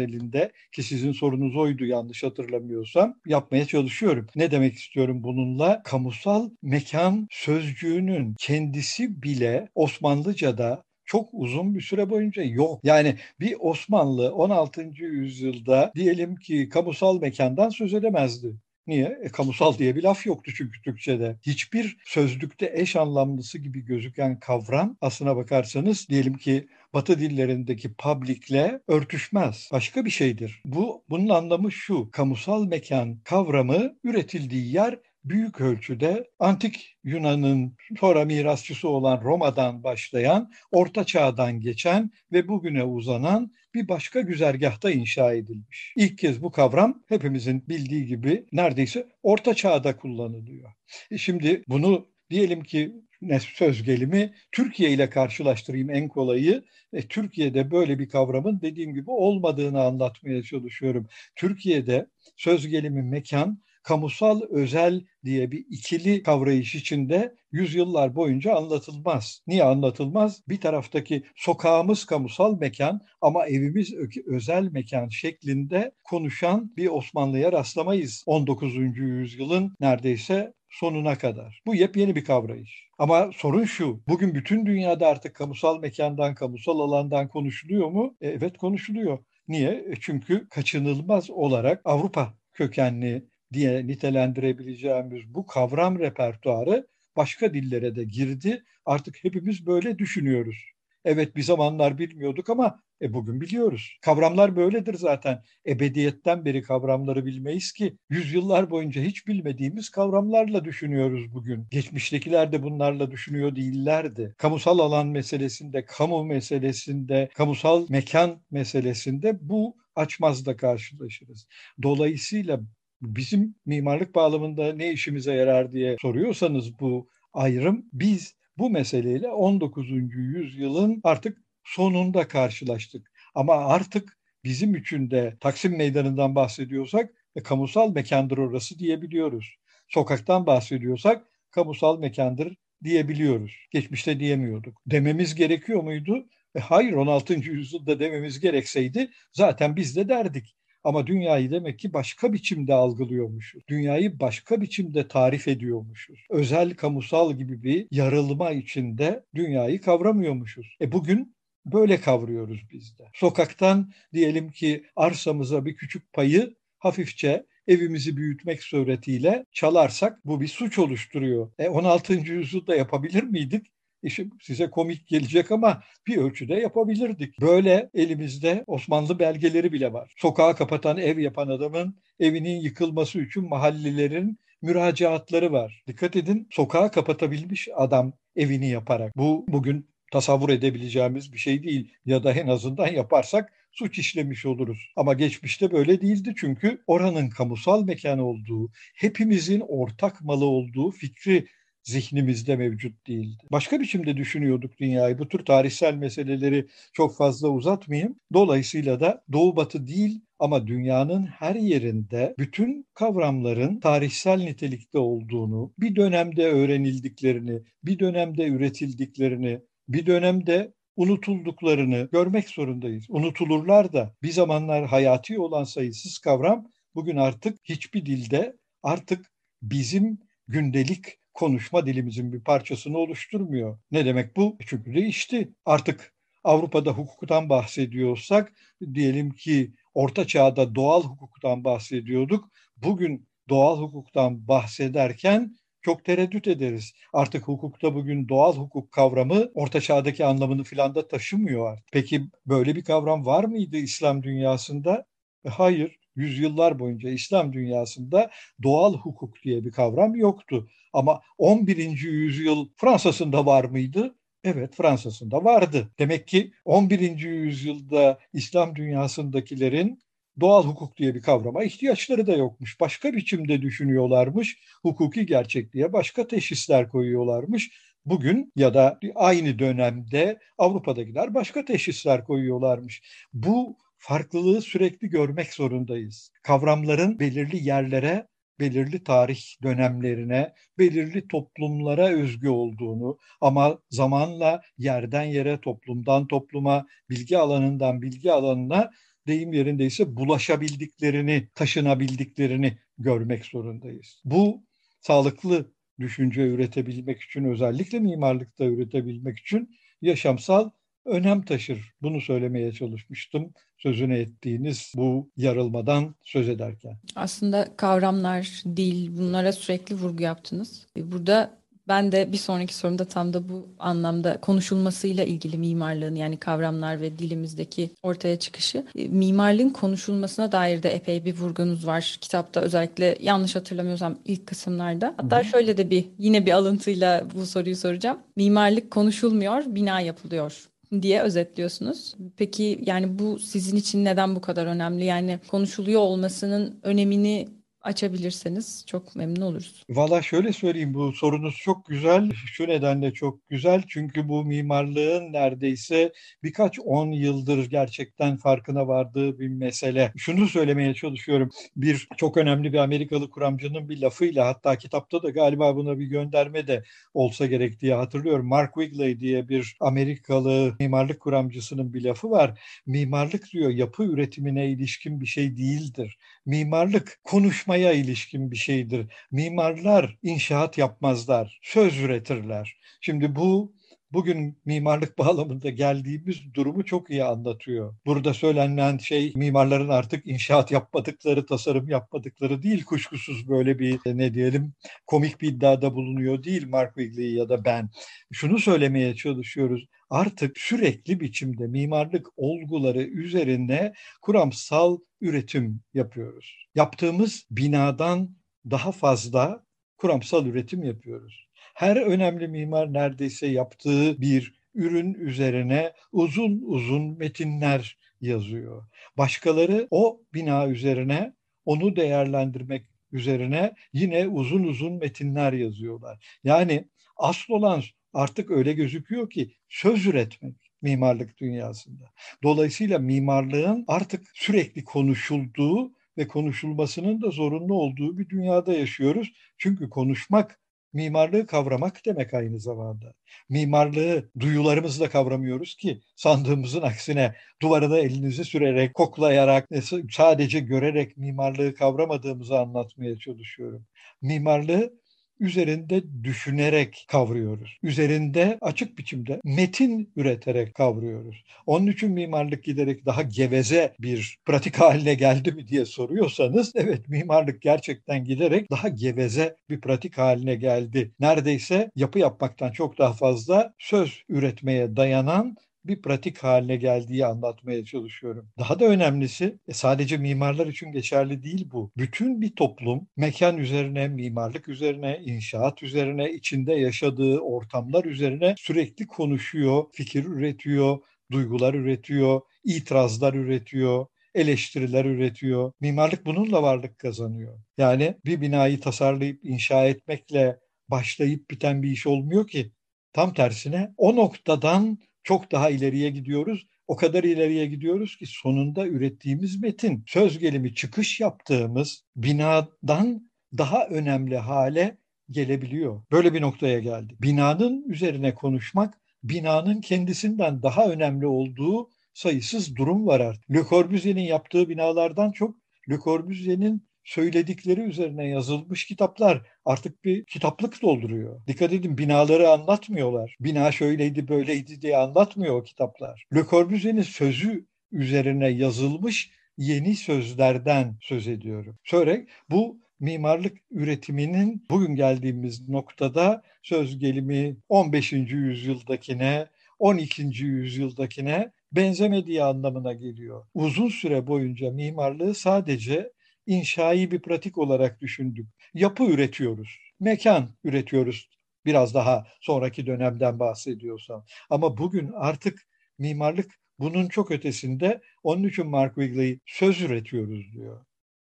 ki 0.73 0.83
sizin 0.83 1.13
sorunuz 1.13 1.57
oydu 1.57 1.85
yanlış 1.85 2.23
hatırlamıyorsam 2.23 3.15
yapmaya 3.27 3.67
çalışıyorum. 3.67 4.27
Ne 4.37 4.51
demek 4.51 4.75
istiyorum 4.75 5.23
bununla? 5.23 5.83
Kamusal 5.83 6.51
mekan 6.63 7.27
sözcüğünün 7.31 8.35
kendisi 8.39 9.23
bile 9.23 9.69
Osmanlıca'da 9.75 10.85
çok 11.05 11.29
uzun 11.33 11.75
bir 11.75 11.81
süre 11.81 12.11
boyunca 12.11 12.43
yok. 12.43 12.81
Yani 12.85 13.17
bir 13.41 13.57
Osmanlı 13.61 14.35
16. 14.35 14.83
yüzyılda 15.05 15.93
diyelim 15.95 16.37
ki 16.37 16.69
kamusal 16.69 17.21
mekandan 17.21 17.69
söz 17.69 17.95
edemezdi. 17.95 18.57
Niye? 18.87 19.19
E, 19.23 19.29
kamusal 19.29 19.79
diye 19.79 19.97
bir 19.97 20.03
laf 20.03 20.27
yoktu 20.27 20.53
çünkü 20.57 20.83
Türkçe'de. 20.83 21.37
Hiçbir 21.43 21.97
sözlükte 22.05 22.73
eş 22.75 22.97
anlamlısı 22.97 23.59
gibi 23.59 23.85
gözüken 23.85 24.41
kavram 24.41 24.97
aslına 25.01 25.37
bakarsanız 25.37 26.09
diyelim 26.09 26.35
ki 26.35 26.67
Batı 26.97 27.21
dillerindeki 27.21 27.95
public'le 27.95 28.81
örtüşmez. 28.89 29.69
Başka 29.73 30.05
bir 30.05 30.11
şeydir. 30.11 30.63
Bu 30.65 31.05
bunun 31.11 31.29
anlamı 31.29 31.73
şu. 31.73 32.11
Kamusal 32.11 32.67
mekan 32.67 33.21
kavramı 33.25 33.97
üretildiği 34.05 34.73
yer 34.75 34.99
büyük 35.25 35.61
ölçüde 35.61 36.31
antik 36.39 36.99
Yunan'ın 37.05 37.77
sonra 38.01 38.25
mirasçısı 38.25 38.89
olan 38.89 39.21
Roma'dan 39.25 39.85
başlayan, 39.85 40.51
Orta 40.73 41.05
Çağ'dan 41.05 41.61
geçen 41.61 42.11
ve 42.33 42.49
bugüne 42.49 42.85
uzanan 42.85 43.53
bir 43.75 43.89
başka 43.89 44.21
güzergahta 44.21 44.91
inşa 44.91 45.33
edilmiş. 45.33 45.93
İlk 45.97 46.19
kez 46.19 46.43
bu 46.43 46.51
kavram 46.51 47.03
hepimizin 47.09 47.69
bildiği 47.69 48.07
gibi 48.07 48.47
neredeyse 48.53 49.09
Orta 49.23 49.55
Çağ'da 49.55 49.97
kullanılıyor. 49.97 50.73
E 51.11 51.19
şimdi 51.19 51.63
bunu 51.69 52.09
diyelim 52.31 52.63
ki 52.63 52.93
söz 53.41 53.83
gelimi 53.83 54.35
Türkiye 54.53 54.91
ile 54.91 55.11
karşılaştırayım 55.11 55.91
en 55.91 56.09
kolayı. 56.09 56.65
E, 56.93 57.09
Türkiye'de 57.09 57.71
böyle 57.71 57.99
bir 57.99 58.09
kavramın 58.09 58.61
dediğim 58.61 58.95
gibi 58.95 59.11
olmadığını 59.11 59.83
anlatmaya 59.83 60.43
çalışıyorum. 60.43 61.07
Türkiye'de 61.37 62.07
söz 62.37 62.69
gelimi 62.69 63.03
mekan 63.03 63.63
kamusal 63.87 64.41
özel 64.51 65.01
diye 65.25 65.51
bir 65.51 65.67
ikili 65.71 66.23
kavrayış 66.23 66.75
içinde 66.75 67.35
yüzyıllar 67.53 68.15
boyunca 68.15 68.55
anlatılmaz. 68.55 69.43
Niye 69.47 69.65
anlatılmaz? 69.65 70.43
Bir 70.49 70.61
taraftaki 70.61 71.23
sokağımız 71.37 72.05
kamusal 72.05 72.59
mekan 72.59 73.01
ama 73.21 73.47
evimiz 73.47 73.95
özel 74.27 74.63
mekan 74.73 75.09
şeklinde 75.09 75.93
konuşan 76.05 76.73
bir 76.77 76.89
Osmanlı'ya 76.89 77.53
rastlamayız 77.53 78.25
19. 78.27 78.77
yüzyılın 78.97 79.75
neredeyse 79.81 80.53
sonuna 80.77 81.19
kadar. 81.19 81.63
Bu 81.67 81.75
yepyeni 81.75 82.17
bir 82.17 82.25
kavrayış. 82.25 82.89
Ama 82.99 83.31
sorun 83.35 83.65
şu, 83.65 84.03
bugün 84.09 84.35
bütün 84.35 84.67
dünyada 84.67 85.09
artık 85.09 85.35
kamusal 85.35 85.81
mekandan, 85.81 86.35
kamusal 86.35 86.81
alandan 86.81 87.29
konuşuluyor 87.29 87.91
mu? 87.91 88.17
E, 88.21 88.29
evet 88.29 88.59
konuşuluyor. 88.59 89.19
Niye? 89.49 89.71
E, 89.71 89.95
çünkü 90.01 90.49
kaçınılmaz 90.49 91.31
olarak 91.31 91.81
Avrupa 91.85 92.35
kökenli 92.53 93.29
diye 93.53 93.87
nitelendirebileceğimiz 93.87 95.35
bu 95.35 95.47
kavram 95.47 95.99
repertuarı 95.99 96.87
başka 97.17 97.55
dillere 97.55 97.97
de 97.97 98.05
girdi. 98.05 98.65
Artık 98.85 99.25
hepimiz 99.25 99.67
böyle 99.67 99.99
düşünüyoruz. 99.99 100.57
Evet 101.05 101.37
bir 101.37 101.43
zamanlar 101.43 101.99
bilmiyorduk 101.99 102.51
ama 102.51 102.81
e 103.03 103.13
bugün 103.13 103.41
biliyoruz. 103.41 103.99
Kavramlar 104.03 104.57
böyledir 104.57 104.95
zaten. 104.95 105.43
Ebediyetten 105.67 106.45
beri 106.45 106.63
kavramları 106.63 107.27
bilmeyiz 107.27 107.73
ki 107.73 107.97
yüzyıllar 108.11 108.71
boyunca 108.71 109.03
hiç 109.03 109.27
bilmediğimiz 109.27 109.89
kavramlarla 109.89 110.65
düşünüyoruz 110.65 111.35
bugün. 111.35 111.67
Geçmiştekiler 111.71 112.53
de 112.53 112.63
bunlarla 112.63 113.11
düşünüyor 113.11 113.57
değillerdi. 113.57 114.35
Kamusal 114.39 114.79
alan 114.79 115.07
meselesinde, 115.07 115.85
kamu 115.85 116.25
meselesinde, 116.25 117.29
kamusal 117.35 117.87
mekan 117.89 118.43
meselesinde 118.51 119.39
bu 119.41 119.77
açmazda 119.95 120.57
karşılaşırız. 120.57 121.47
Dolayısıyla 121.83 122.61
bizim 123.03 123.55
mimarlık 123.67 124.15
bağlamında 124.15 124.73
ne 124.73 124.93
işimize 124.93 125.35
yarar 125.35 125.73
diye 125.73 125.97
soruyorsanız 126.01 126.81
bu 126.81 127.09
ayrım 127.33 127.87
biz 127.93 128.35
bu 128.59 128.71
meseleyle 128.71 129.29
19. 129.29 129.91
yüzyılın 130.15 131.01
artık 131.05 131.46
sonunda 131.67 132.29
karşılaştık. 132.29 133.13
Ama 133.35 133.55
artık 133.55 134.19
bizim 134.45 134.75
için 134.75 135.11
de 135.11 135.37
Taksim 135.41 135.77
Meydanı'ndan 135.77 136.35
bahsediyorsak 136.35 137.11
e, 137.37 137.43
kamusal 137.43 137.93
mekandır 137.93 138.39
orası 138.39 138.79
diyebiliyoruz. 138.79 139.57
Sokaktan 139.89 140.47
bahsediyorsak 140.47 141.27
kamusal 141.51 141.99
mekandır 141.99 142.57
diyebiliyoruz. 142.85 143.53
Geçmişte 143.71 144.21
diyemiyorduk. 144.21 144.83
Dememiz 144.87 145.35
gerekiyor 145.35 145.83
muydu? 145.83 146.27
E, 146.55 146.61
hayır 146.61 146.93
16. 146.93 147.35
yüzyılda 147.35 147.99
dememiz 147.99 148.41
gerekseydi 148.41 149.11
zaten 149.33 149.77
biz 149.77 149.97
de 149.97 150.09
derdik. 150.09 150.57
Ama 150.85 151.07
dünyayı 151.07 151.51
demek 151.51 151.79
ki 151.79 151.93
başka 151.93 152.33
biçimde 152.33 152.75
algılıyormuşuz. 152.75 153.63
Dünyayı 153.69 154.21
başka 154.21 154.61
biçimde 154.61 155.09
tarif 155.09 155.49
ediyormuşuz. 155.49 156.27
Özel, 156.31 156.75
kamusal 156.75 157.33
gibi 157.33 157.63
bir 157.63 157.87
yarılma 157.91 158.51
içinde 158.51 159.25
dünyayı 159.35 159.81
kavramıyormuşuz. 159.81 160.77
E 160.81 160.93
bugün 160.93 161.36
böyle 161.73 162.01
kavruyoruz 162.01 162.61
biz 162.73 162.99
de. 162.99 163.05
Sokaktan 163.15 163.93
diyelim 164.13 164.51
ki 164.51 164.85
arsamıza 164.97 165.65
bir 165.65 165.77
küçük 165.77 166.13
payı 166.13 166.55
hafifçe 166.79 167.47
evimizi 167.69 168.17
büyütmek 168.17 168.63
suretiyle 168.63 169.47
çalarsak 169.53 170.25
bu 170.25 170.41
bir 170.41 170.49
suç 170.49 170.79
oluşturuyor. 170.79 171.51
E 171.59 171.69
16. 171.69 172.15
yüzyılda 172.15 172.77
yapabilir 172.77 173.23
miydik? 173.23 173.67
İşim 174.03 174.31
size 174.43 174.71
komik 174.71 175.09
gelecek 175.09 175.51
ama 175.51 175.83
bir 176.07 176.17
ölçüde 176.17 176.55
yapabilirdik. 176.55 177.41
Böyle 177.41 177.91
elimizde 177.95 178.65
Osmanlı 178.67 179.19
belgeleri 179.19 179.73
bile 179.73 179.93
var. 179.93 180.13
Sokağa 180.17 180.55
kapatan 180.55 180.97
ev 180.97 181.19
yapan 181.19 181.49
adamın 181.49 181.99
evinin 182.21 182.61
yıkılması 182.61 183.21
için 183.21 183.49
mahallelerin 183.49 184.39
müracaatları 184.63 185.53
var. 185.53 185.83
Dikkat 185.87 186.17
edin 186.17 186.49
sokağa 186.51 186.91
kapatabilmiş 186.91 187.69
adam 187.77 188.13
evini 188.37 188.69
yaparak. 188.69 189.17
Bu 189.17 189.47
bugün 189.49 189.89
tasavvur 190.13 190.49
edebileceğimiz 190.49 191.33
bir 191.33 191.39
şey 191.39 191.63
değil 191.63 191.93
ya 192.07 192.25
da 192.25 192.33
en 192.33 192.47
azından 192.47 192.87
yaparsak 192.87 193.53
suç 193.73 193.99
işlemiş 193.99 194.47
oluruz. 194.47 194.93
Ama 194.97 195.15
geçmişte 195.15 195.73
böyle 195.73 196.01
değildi 196.01 196.35
çünkü 196.37 196.83
oranın 196.87 197.29
kamusal 197.29 197.85
mekan 197.85 198.19
olduğu, 198.19 198.71
hepimizin 198.95 199.61
ortak 199.61 200.23
malı 200.23 200.45
olduğu 200.45 200.91
fikri 200.91 201.47
zihnimizde 201.87 202.57
mevcut 202.57 203.07
değildi. 203.07 203.43
Başka 203.53 203.81
biçimde 203.81 204.17
düşünüyorduk 204.17 204.79
dünyayı. 204.79 205.19
Bu 205.19 205.29
tür 205.29 205.45
tarihsel 205.45 205.95
meseleleri 205.95 206.67
çok 206.93 207.17
fazla 207.17 207.49
uzatmayayım. 207.49 208.17
Dolayısıyla 208.33 209.01
da 209.01 209.25
doğu 209.33 209.57
batı 209.57 209.87
değil 209.87 210.21
ama 210.39 210.67
dünyanın 210.67 211.27
her 211.27 211.55
yerinde 211.55 212.35
bütün 212.39 212.87
kavramların 212.95 213.81
tarihsel 213.81 214.41
nitelikte 214.41 214.99
olduğunu, 214.99 215.73
bir 215.79 215.97
dönemde 215.97 216.47
öğrenildiklerini, 216.47 217.61
bir 217.85 217.99
dönemde 217.99 218.47
üretildiklerini, 218.47 219.61
bir 219.89 220.07
dönemde 220.07 220.73
unutulduklarını 220.97 222.09
görmek 222.13 222.49
zorundayız. 222.49 223.07
Unutulurlar 223.09 223.93
da 223.93 224.15
bir 224.23 224.33
zamanlar 224.33 224.87
hayati 224.87 225.39
olan 225.41 225.65
sayısız 225.65 226.19
kavram 226.19 226.67
bugün 226.95 227.17
artık 227.17 227.59
hiçbir 227.65 228.07
dilde 228.07 228.57
artık 228.83 229.33
bizim 229.63 230.19
gündelik 230.49 231.05
konuşma 231.35 231.87
dilimizin 231.87 232.33
bir 232.33 232.45
parçasını 232.45 232.99
oluşturmuyor. 232.99 233.79
Ne 233.91 234.05
demek 234.05 234.37
bu? 234.37 234.59
Çünkü 234.67 234.95
değişti. 234.95 235.53
Artık 235.65 236.15
Avrupa'da 236.45 236.91
hukuktan 236.91 237.49
bahsediyorsak 237.49 238.53
diyelim 238.95 239.31
ki 239.31 239.73
Orta 239.95 240.27
Çağ'da 240.27 240.75
doğal 240.75 241.03
hukuktan 241.03 241.65
bahsediyorduk. 241.65 242.51
Bugün 242.77 243.29
doğal 243.49 243.79
hukuktan 243.79 244.49
bahsederken 244.49 245.57
çok 245.87 246.05
tereddüt 246.05 246.49
ederiz. 246.49 246.93
Artık 247.13 247.49
hukukta 247.49 247.95
bugün 247.95 248.29
doğal 248.29 248.57
hukuk 248.57 248.93
kavramı 248.93 249.51
orta 249.55 249.81
çağdaki 249.81 250.25
anlamını 250.25 250.65
filan 250.65 250.95
da 250.95 251.09
taşımıyor 251.09 251.73
artık. 251.73 251.87
Peki 251.93 252.23
böyle 252.47 252.77
bir 252.77 252.85
kavram 252.85 253.27
var 253.27 253.45
mıydı 253.45 253.77
İslam 253.77 254.23
dünyasında? 254.23 255.07
E, 255.45 255.49
hayır. 255.49 255.99
Yüzyıllar 256.17 256.79
boyunca 256.79 257.11
İslam 257.11 257.53
dünyasında 257.53 258.31
doğal 258.63 258.95
hukuk 258.95 259.43
diye 259.43 259.65
bir 259.65 259.73
kavram 259.73 260.15
yoktu. 260.15 260.69
Ama 260.93 261.21
11. 261.39 262.03
yüzyıl 262.03 262.69
Fransa'sında 262.77 263.47
var 263.47 263.65
mıydı? 263.65 264.15
Evet 264.45 264.75
Fransa'sında 264.75 265.45
vardı. 265.45 265.89
Demek 265.99 266.29
ki 266.29 266.53
11. 266.65 267.19
yüzyılda 267.19 268.19
İslam 268.33 268.77
dünyasındakilerin 268.77 269.99
doğal 270.41 270.65
hukuk 270.65 270.97
diye 270.97 271.15
bir 271.15 271.23
kavrama 271.23 271.65
ihtiyaçları 271.65 272.27
da 272.27 272.33
yokmuş. 272.37 272.81
Başka 272.81 273.13
biçimde 273.13 273.63
düşünüyorlarmış. 273.63 274.59
Hukuki 274.83 275.27
gerçekliğe 275.27 275.93
başka 275.93 276.27
teşhisler 276.27 276.89
koyuyorlarmış. 276.89 277.71
Bugün 278.05 278.53
ya 278.57 278.75
da 278.75 278.99
aynı 279.15 279.59
dönemde 279.59 280.39
Avrupa'dakiler 280.59 281.35
başka 281.35 281.65
teşhisler 281.65 282.25
koyuyorlarmış. 282.25 283.03
Bu 283.33 283.77
farklılığı 283.99 284.63
sürekli 284.63 285.09
görmek 285.09 285.55
zorundayız. 285.55 286.31
Kavramların 286.43 287.19
belirli 287.19 287.65
yerlere 287.69 288.27
belirli 288.61 289.05
tarih 289.05 289.63
dönemlerine, 289.63 290.55
belirli 290.79 291.29
toplumlara 291.29 292.09
özgü 292.09 292.49
olduğunu 292.49 293.19
ama 293.41 293.79
zamanla 293.91 294.61
yerden 294.79 295.23
yere, 295.23 295.61
toplumdan 295.61 296.27
topluma, 296.27 296.87
bilgi 297.11 297.39
alanından 297.39 298.03
bilgi 298.03 298.33
alanına 298.33 298.91
deyim 299.27 299.53
yerindeyse 299.53 300.17
bulaşabildiklerini, 300.17 301.49
taşınabildiklerini 301.55 302.79
görmek 302.99 303.45
zorundayız. 303.45 304.23
Bu 304.25 304.65
sağlıklı 305.01 305.73
düşünce 306.01 306.43
üretebilmek 306.43 307.23
için 307.23 307.45
özellikle 307.45 307.99
mimarlıkta 307.99 308.65
üretebilmek 308.65 309.39
için 309.39 309.71
yaşamsal 310.03 310.71
önem 311.05 311.43
taşır. 311.43 311.93
Bunu 312.03 312.21
söylemeye 312.21 312.73
çalışmıştım 312.73 313.53
sözünü 313.79 314.19
ettiğiniz 314.19 314.93
bu 314.97 315.31
yarılmadan 315.37 316.15
söz 316.25 316.49
ederken. 316.49 316.99
Aslında 317.17 317.77
kavramlar, 317.77 318.63
dil 318.77 319.17
bunlara 319.19 319.53
sürekli 319.53 319.95
vurgu 319.95 320.23
yaptınız. 320.23 320.87
Burada 320.97 321.59
ben 321.89 322.13
de 322.13 322.33
bir 322.33 322.37
sonraki 322.37 322.75
sorumda 322.75 323.05
tam 323.05 323.33
da 323.33 323.49
bu 323.49 323.69
anlamda 323.79 324.41
konuşulmasıyla 324.41 325.25
ilgili 325.25 325.59
mimarlığın 325.59 326.15
yani 326.15 326.37
kavramlar 326.37 327.01
ve 327.01 327.19
dilimizdeki 327.19 327.91
ortaya 328.03 328.39
çıkışı. 328.39 328.87
E, 328.99 329.09
mimarlığın 329.09 329.71
konuşulmasına 329.71 330.53
dair 330.53 330.83
de 330.83 330.91
epey 330.91 331.25
bir 331.25 331.37
vurgunuz 331.37 331.87
var 331.87 332.19
kitapta 332.21 332.61
özellikle 332.61 333.19
yanlış 333.21 333.57
hatırlamıyorsam 333.57 334.19
ilk 334.25 334.47
kısımlarda. 334.47 335.15
Hatta 335.17 335.45
şöyle 335.45 335.77
de 335.77 335.91
bir 335.91 336.05
yine 336.19 336.47
bir 336.47 336.53
alıntıyla 336.53 337.25
bu 337.35 337.47
soruyu 337.47 337.77
soracağım. 337.77 338.19
Mimarlık 338.37 338.91
konuşulmuyor, 338.91 339.63
bina 339.67 340.01
yapılıyor 340.01 340.69
diye 341.03 341.23
özetliyorsunuz. 341.23 342.15
Peki 342.37 342.81
yani 342.87 343.19
bu 343.19 343.39
sizin 343.39 343.77
için 343.77 344.05
neden 344.05 344.37
bu 344.37 344.41
kadar 344.41 344.67
önemli? 344.67 345.05
Yani 345.05 345.39
konuşuluyor 345.49 346.01
olmasının 346.01 346.79
önemini 346.83 347.49
açabilirseniz 347.87 348.85
çok 348.87 349.17
memnun 349.17 349.41
oluruz. 349.41 349.83
Valla 349.91 350.23
şöyle 350.23 350.53
söyleyeyim 350.53 350.95
bu 350.95 351.13
sorunuz 351.13 351.57
çok 351.57 351.87
güzel. 351.87 352.31
Şu 352.47 352.69
nedenle 352.69 353.13
çok 353.13 353.49
güzel 353.49 353.83
çünkü 353.89 354.29
bu 354.29 354.45
mimarlığın 354.45 355.33
neredeyse 355.33 356.13
birkaç 356.43 356.79
on 356.79 357.13
yıldır 357.13 357.71
gerçekten 357.71 358.37
farkına 358.37 358.89
vardığı 358.89 359.39
bir 359.39 359.49
mesele. 359.49 360.13
Şunu 360.17 360.49
söylemeye 360.49 360.95
çalışıyorum. 360.95 361.51
Bir 361.77 362.09
çok 362.17 362.37
önemli 362.37 362.73
bir 362.73 362.79
Amerikalı 362.79 363.31
kuramcının 363.31 363.89
bir 363.89 364.01
lafıyla 364.01 364.47
hatta 364.47 364.79
kitapta 364.79 365.23
da 365.23 365.31
galiba 365.31 365.77
buna 365.77 365.99
bir 365.99 366.07
gönderme 366.07 366.67
de 366.67 366.83
olsa 367.15 367.47
gerek 367.47 367.81
diye 367.81 367.95
hatırlıyorum. 367.95 368.47
Mark 368.47 368.75
Wigley 368.75 369.21
diye 369.21 369.49
bir 369.49 369.77
Amerikalı 369.81 370.77
mimarlık 370.81 371.21
kuramcısının 371.21 371.95
bir 371.95 372.05
lafı 372.05 372.31
var. 372.31 372.61
Mimarlık 372.87 373.53
diyor 373.53 373.71
yapı 373.71 374.05
üretimine 374.05 374.71
ilişkin 374.71 375.21
bir 375.21 375.27
şey 375.27 375.57
değildir. 375.57 376.19
Mimarlık 376.47 377.21
konuşma 377.25 377.76
konuşmaya 377.77 377.93
ilişkin 377.93 378.51
bir 378.51 378.57
şeydir. 378.57 379.07
Mimarlar 379.31 380.17
inşaat 380.23 380.79
yapmazlar, 380.79 381.59
söz 381.63 381.99
üretirler. 381.99 382.77
Şimdi 383.01 383.37
bu 383.37 383.75
bugün 384.13 384.59
mimarlık 384.65 385.19
bağlamında 385.19 385.71
geldiğimiz 385.71 386.55
durumu 386.55 386.85
çok 386.85 387.11
iyi 387.11 387.25
anlatıyor. 387.25 387.97
Burada 388.07 388.35
söylenen 388.35 388.99
şey 388.99 389.33
mimarların 389.37 389.89
artık 389.89 390.27
inşaat 390.27 390.71
yapmadıkları, 390.71 391.47
tasarım 391.47 391.89
yapmadıkları 391.89 392.63
değil. 392.63 392.85
Kuşkusuz 392.85 393.49
böyle 393.49 393.79
bir 393.79 393.99
ne 394.07 394.35
diyelim 394.35 394.75
komik 395.07 395.41
bir 395.41 395.49
iddiada 395.49 395.95
bulunuyor 395.95 396.45
değil 396.45 396.69
Mark 396.69 396.95
Wigley 396.95 397.35
ya 397.35 397.49
da 397.49 397.65
ben. 397.65 397.91
Şunu 398.33 398.59
söylemeye 398.59 399.15
çalışıyoruz. 399.15 399.87
Artık 400.11 400.59
sürekli 400.59 401.21
biçimde 401.21 401.67
mimarlık 401.67 402.27
olguları 402.37 403.03
üzerinde 403.03 403.93
kuramsal 404.23 404.99
üretim 405.21 405.81
yapıyoruz. 405.95 406.67
Yaptığımız 406.75 407.47
binadan 407.51 408.37
daha 408.71 408.93
fazla 408.93 409.67
kuramsal 409.97 410.47
üretim 410.47 410.83
yapıyoruz 410.85 411.46
her 411.77 411.97
önemli 411.97 412.49
mimar 412.49 412.93
neredeyse 412.93 413.47
yaptığı 413.47 414.21
bir 414.21 414.55
ürün 414.75 415.15
üzerine 415.15 415.93
uzun 416.13 416.63
uzun 416.65 417.19
metinler 417.19 417.99
yazıyor. 418.21 418.85
Başkaları 419.19 419.89
o 419.91 420.21
bina 420.35 420.69
üzerine 420.69 421.33
onu 421.65 421.97
değerlendirmek 421.97 422.87
üzerine 423.13 423.75
yine 423.93 424.29
uzun 424.29 424.65
uzun 424.65 424.93
metinler 424.93 425.53
yazıyorlar. 425.53 426.39
Yani 426.45 426.89
asıl 427.17 427.55
olan 427.55 427.83
artık 428.15 428.51
öyle 428.51 428.73
gözüküyor 428.73 429.31
ki 429.31 429.53
söz 429.69 430.07
üretmek 430.07 430.55
mimarlık 430.83 431.39
dünyasında. 431.39 432.05
Dolayısıyla 432.43 432.99
mimarlığın 432.99 433.85
artık 433.89 434.27
sürekli 434.35 434.85
konuşulduğu 434.85 435.93
ve 436.19 436.29
konuşulmasının 436.29 437.23
da 437.23 437.31
zorunlu 437.31 437.75
olduğu 437.75 438.19
bir 438.19 438.29
dünyada 438.29 438.73
yaşıyoruz. 438.73 439.33
Çünkü 439.59 439.91
konuşmak 439.91 440.61
mimarlığı 440.93 441.47
kavramak 441.47 442.07
demek 442.07 442.35
aynı 442.35 442.61
zamanda. 442.61 443.15
Mimarlığı 443.49 444.31
duyularımızla 444.41 445.11
kavramıyoruz 445.11 445.75
ki 445.75 446.01
sandığımızın 446.17 446.83
aksine 446.83 447.35
duvarına 447.63 447.99
elinizi 447.99 448.45
sürerek, 448.45 448.95
koklayarak, 448.95 449.69
sadece 450.11 450.61
görerek 450.61 451.17
mimarlığı 451.17 451.75
kavramadığımızı 451.75 452.59
anlatmaya 452.59 453.19
çalışıyorum. 453.19 453.87
Mimarlığı 454.23 454.93
üzerinde 455.41 456.03
düşünerek 456.25 457.07
kavruyoruz. 457.09 457.79
Üzerinde 457.83 458.59
açık 458.61 458.99
biçimde 458.99 459.41
metin 459.45 460.13
üreterek 460.17 460.75
kavruyoruz. 460.75 461.45
Onun 461.67 461.87
için 461.87 462.11
mimarlık 462.11 462.65
giderek 462.65 463.07
daha 463.07 463.23
geveze 463.23 463.95
bir 464.01 464.39
pratik 464.45 464.77
haline 464.77 465.15
geldi 465.15 465.53
mi 465.53 465.69
diye 465.69 465.85
soruyorsanız 465.85 466.73
evet 466.75 467.09
mimarlık 467.09 467.63
gerçekten 467.63 468.25
giderek 468.25 468.71
daha 468.71 468.89
geveze 468.89 469.57
bir 469.71 469.81
pratik 469.81 470.19
haline 470.19 470.55
geldi. 470.55 471.13
Neredeyse 471.21 471.91
yapı 471.97 472.19
yapmaktan 472.19 472.71
çok 472.71 472.99
daha 472.99 473.13
fazla 473.13 473.73
söz 473.79 474.23
üretmeye 474.29 474.97
dayanan 474.97 475.57
bir 475.89 476.03
pratik 476.03 476.39
haline 476.39 476.77
geldiği 476.77 477.27
anlatmaya 477.27 477.85
çalışıyorum. 477.85 478.49
Daha 478.59 478.81
da 478.81 478.85
önemlisi 478.85 479.59
e, 479.69 479.73
sadece 479.73 480.17
mimarlar 480.17 480.67
için 480.67 480.93
geçerli 480.93 481.43
değil 481.43 481.69
bu. 481.73 481.91
Bütün 481.97 482.41
bir 482.41 482.57
toplum 482.57 483.07
mekan 483.17 483.59
üzerine, 483.59 484.09
mimarlık 484.09 484.69
üzerine, 484.69 485.21
inşaat 485.25 485.83
üzerine, 485.83 486.33
içinde 486.33 486.75
yaşadığı 486.75 487.39
ortamlar 487.39 488.05
üzerine 488.05 488.55
sürekli 488.59 489.07
konuşuyor, 489.07 489.85
fikir 489.93 490.25
üretiyor, 490.25 490.99
duygular 491.33 491.75
üretiyor, 491.75 492.41
itirazlar 492.65 493.35
üretiyor, 493.35 494.07
eleştiriler 494.35 495.05
üretiyor. 495.05 495.73
Mimarlık 495.81 496.27
bununla 496.27 496.63
varlık 496.63 496.99
kazanıyor. 496.99 497.59
Yani 497.79 498.15
bir 498.25 498.41
binayı 498.41 498.81
tasarlayıp 498.81 499.45
inşa 499.45 499.87
etmekle 499.87 500.59
başlayıp 500.89 501.51
biten 501.51 501.83
bir 501.83 501.91
iş 501.91 502.07
olmuyor 502.07 502.49
ki. 502.49 502.73
Tam 503.13 503.35
tersine 503.35 503.95
o 503.97 504.17
noktadan 504.17 504.99
çok 505.27 505.53
daha 505.53 505.71
ileriye 505.71 506.11
gidiyoruz. 506.11 506.67
O 506.87 506.97
kadar 506.97 507.25
ileriye 507.25 507.67
gidiyoruz 507.67 508.17
ki 508.17 508.27
sonunda 508.27 508.87
ürettiğimiz 508.87 509.63
metin 509.63 510.05
söz 510.07 510.39
gelimi 510.39 510.75
çıkış 510.75 511.21
yaptığımız 511.21 512.05
binadan 512.17 513.31
daha 513.59 513.87
önemli 513.87 514.37
hale 514.37 514.99
gelebiliyor. 515.31 516.03
Böyle 516.13 516.35
bir 516.35 516.41
noktaya 516.41 516.79
geldi. 516.79 517.17
Binanın 517.23 517.85
üzerine 517.89 518.35
konuşmak 518.35 518.95
binanın 519.23 519.81
kendisinden 519.81 520.63
daha 520.63 520.89
önemli 520.91 521.27
olduğu 521.27 521.91
sayısız 522.15 522.77
durum 522.77 523.07
var 523.07 523.21
artık. 523.21 523.51
Le 523.51 523.63
Corbusier'in 523.69 524.21
yaptığı 524.21 524.69
binalardan 524.69 525.33
çok 525.33 525.57
Le 525.91 525.99
Corbusier'in 526.05 526.89
söyledikleri 527.07 527.81
üzerine 527.81 528.29
yazılmış 528.29 528.87
kitaplar 528.87 529.43
artık 529.65 530.05
bir 530.05 530.25
kitaplık 530.25 530.83
dolduruyor. 530.83 531.47
Dikkat 531.47 531.73
edin 531.73 531.99
binaları 531.99 532.51
anlatmıyorlar. 532.51 533.37
Bina 533.41 533.73
şöyleydi 533.73 534.29
böyleydi 534.29 534.83
diye 534.83 534.97
anlatmıyor 534.97 535.55
o 535.61 535.63
kitaplar. 535.63 536.25
Le 536.35 536.43
Corbusier'in 536.51 537.03
sözü 537.03 537.67
üzerine 537.93 538.49
yazılmış 538.49 539.31
yeni 539.59 539.95
sözlerden 539.95 540.97
söz 541.01 541.29
ediyorum. 541.29 541.77
Sonra 541.85 542.17
bu 542.51 542.81
mimarlık 543.01 543.57
üretiminin 543.71 544.65
bugün 544.71 544.95
geldiğimiz 544.95 545.69
noktada 545.69 546.43
söz 546.63 546.99
gelimi 546.99 547.57
15. 547.69 548.13
yüzyıldakine, 548.13 549.47
12. 549.79 550.23
yüzyıldakine 550.45 551.53
benzemediği 551.73 552.43
anlamına 552.43 552.93
geliyor. 552.93 553.47
Uzun 553.55 553.89
süre 553.89 554.27
boyunca 554.27 554.71
mimarlığı 554.71 555.35
sadece 555.35 556.13
inşai 556.47 557.11
bir 557.11 557.23
pratik 557.23 557.59
olarak 557.59 558.01
düşündük. 558.01 558.47
Yapı 558.75 559.05
üretiyoruz, 559.05 559.79
mekan 560.01 560.55
üretiyoruz. 560.65 561.29
Biraz 561.65 561.95
daha 561.95 562.27
sonraki 562.41 562.87
dönemden 562.87 563.39
bahsediyorsam. 563.39 564.25
Ama 564.51 564.79
bugün 564.79 565.13
artık 565.15 565.67
mimarlık 565.99 566.51
bunun 566.79 567.09
çok 567.09 567.31
ötesinde. 567.31 568.01
Onun 568.23 568.45
için 568.45 568.67
Mark 568.67 568.95
Wigley 568.95 569.41
söz 569.47 569.81
üretiyoruz 569.81 570.53
diyor. 570.53 570.85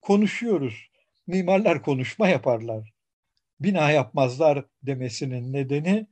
Konuşuyoruz. 0.00 0.74
Mimarlar 1.26 1.82
konuşma 1.82 2.28
yaparlar. 2.28 2.92
Bina 3.60 3.90
yapmazlar 3.90 4.64
demesinin 4.82 5.52
nedeni 5.52 6.06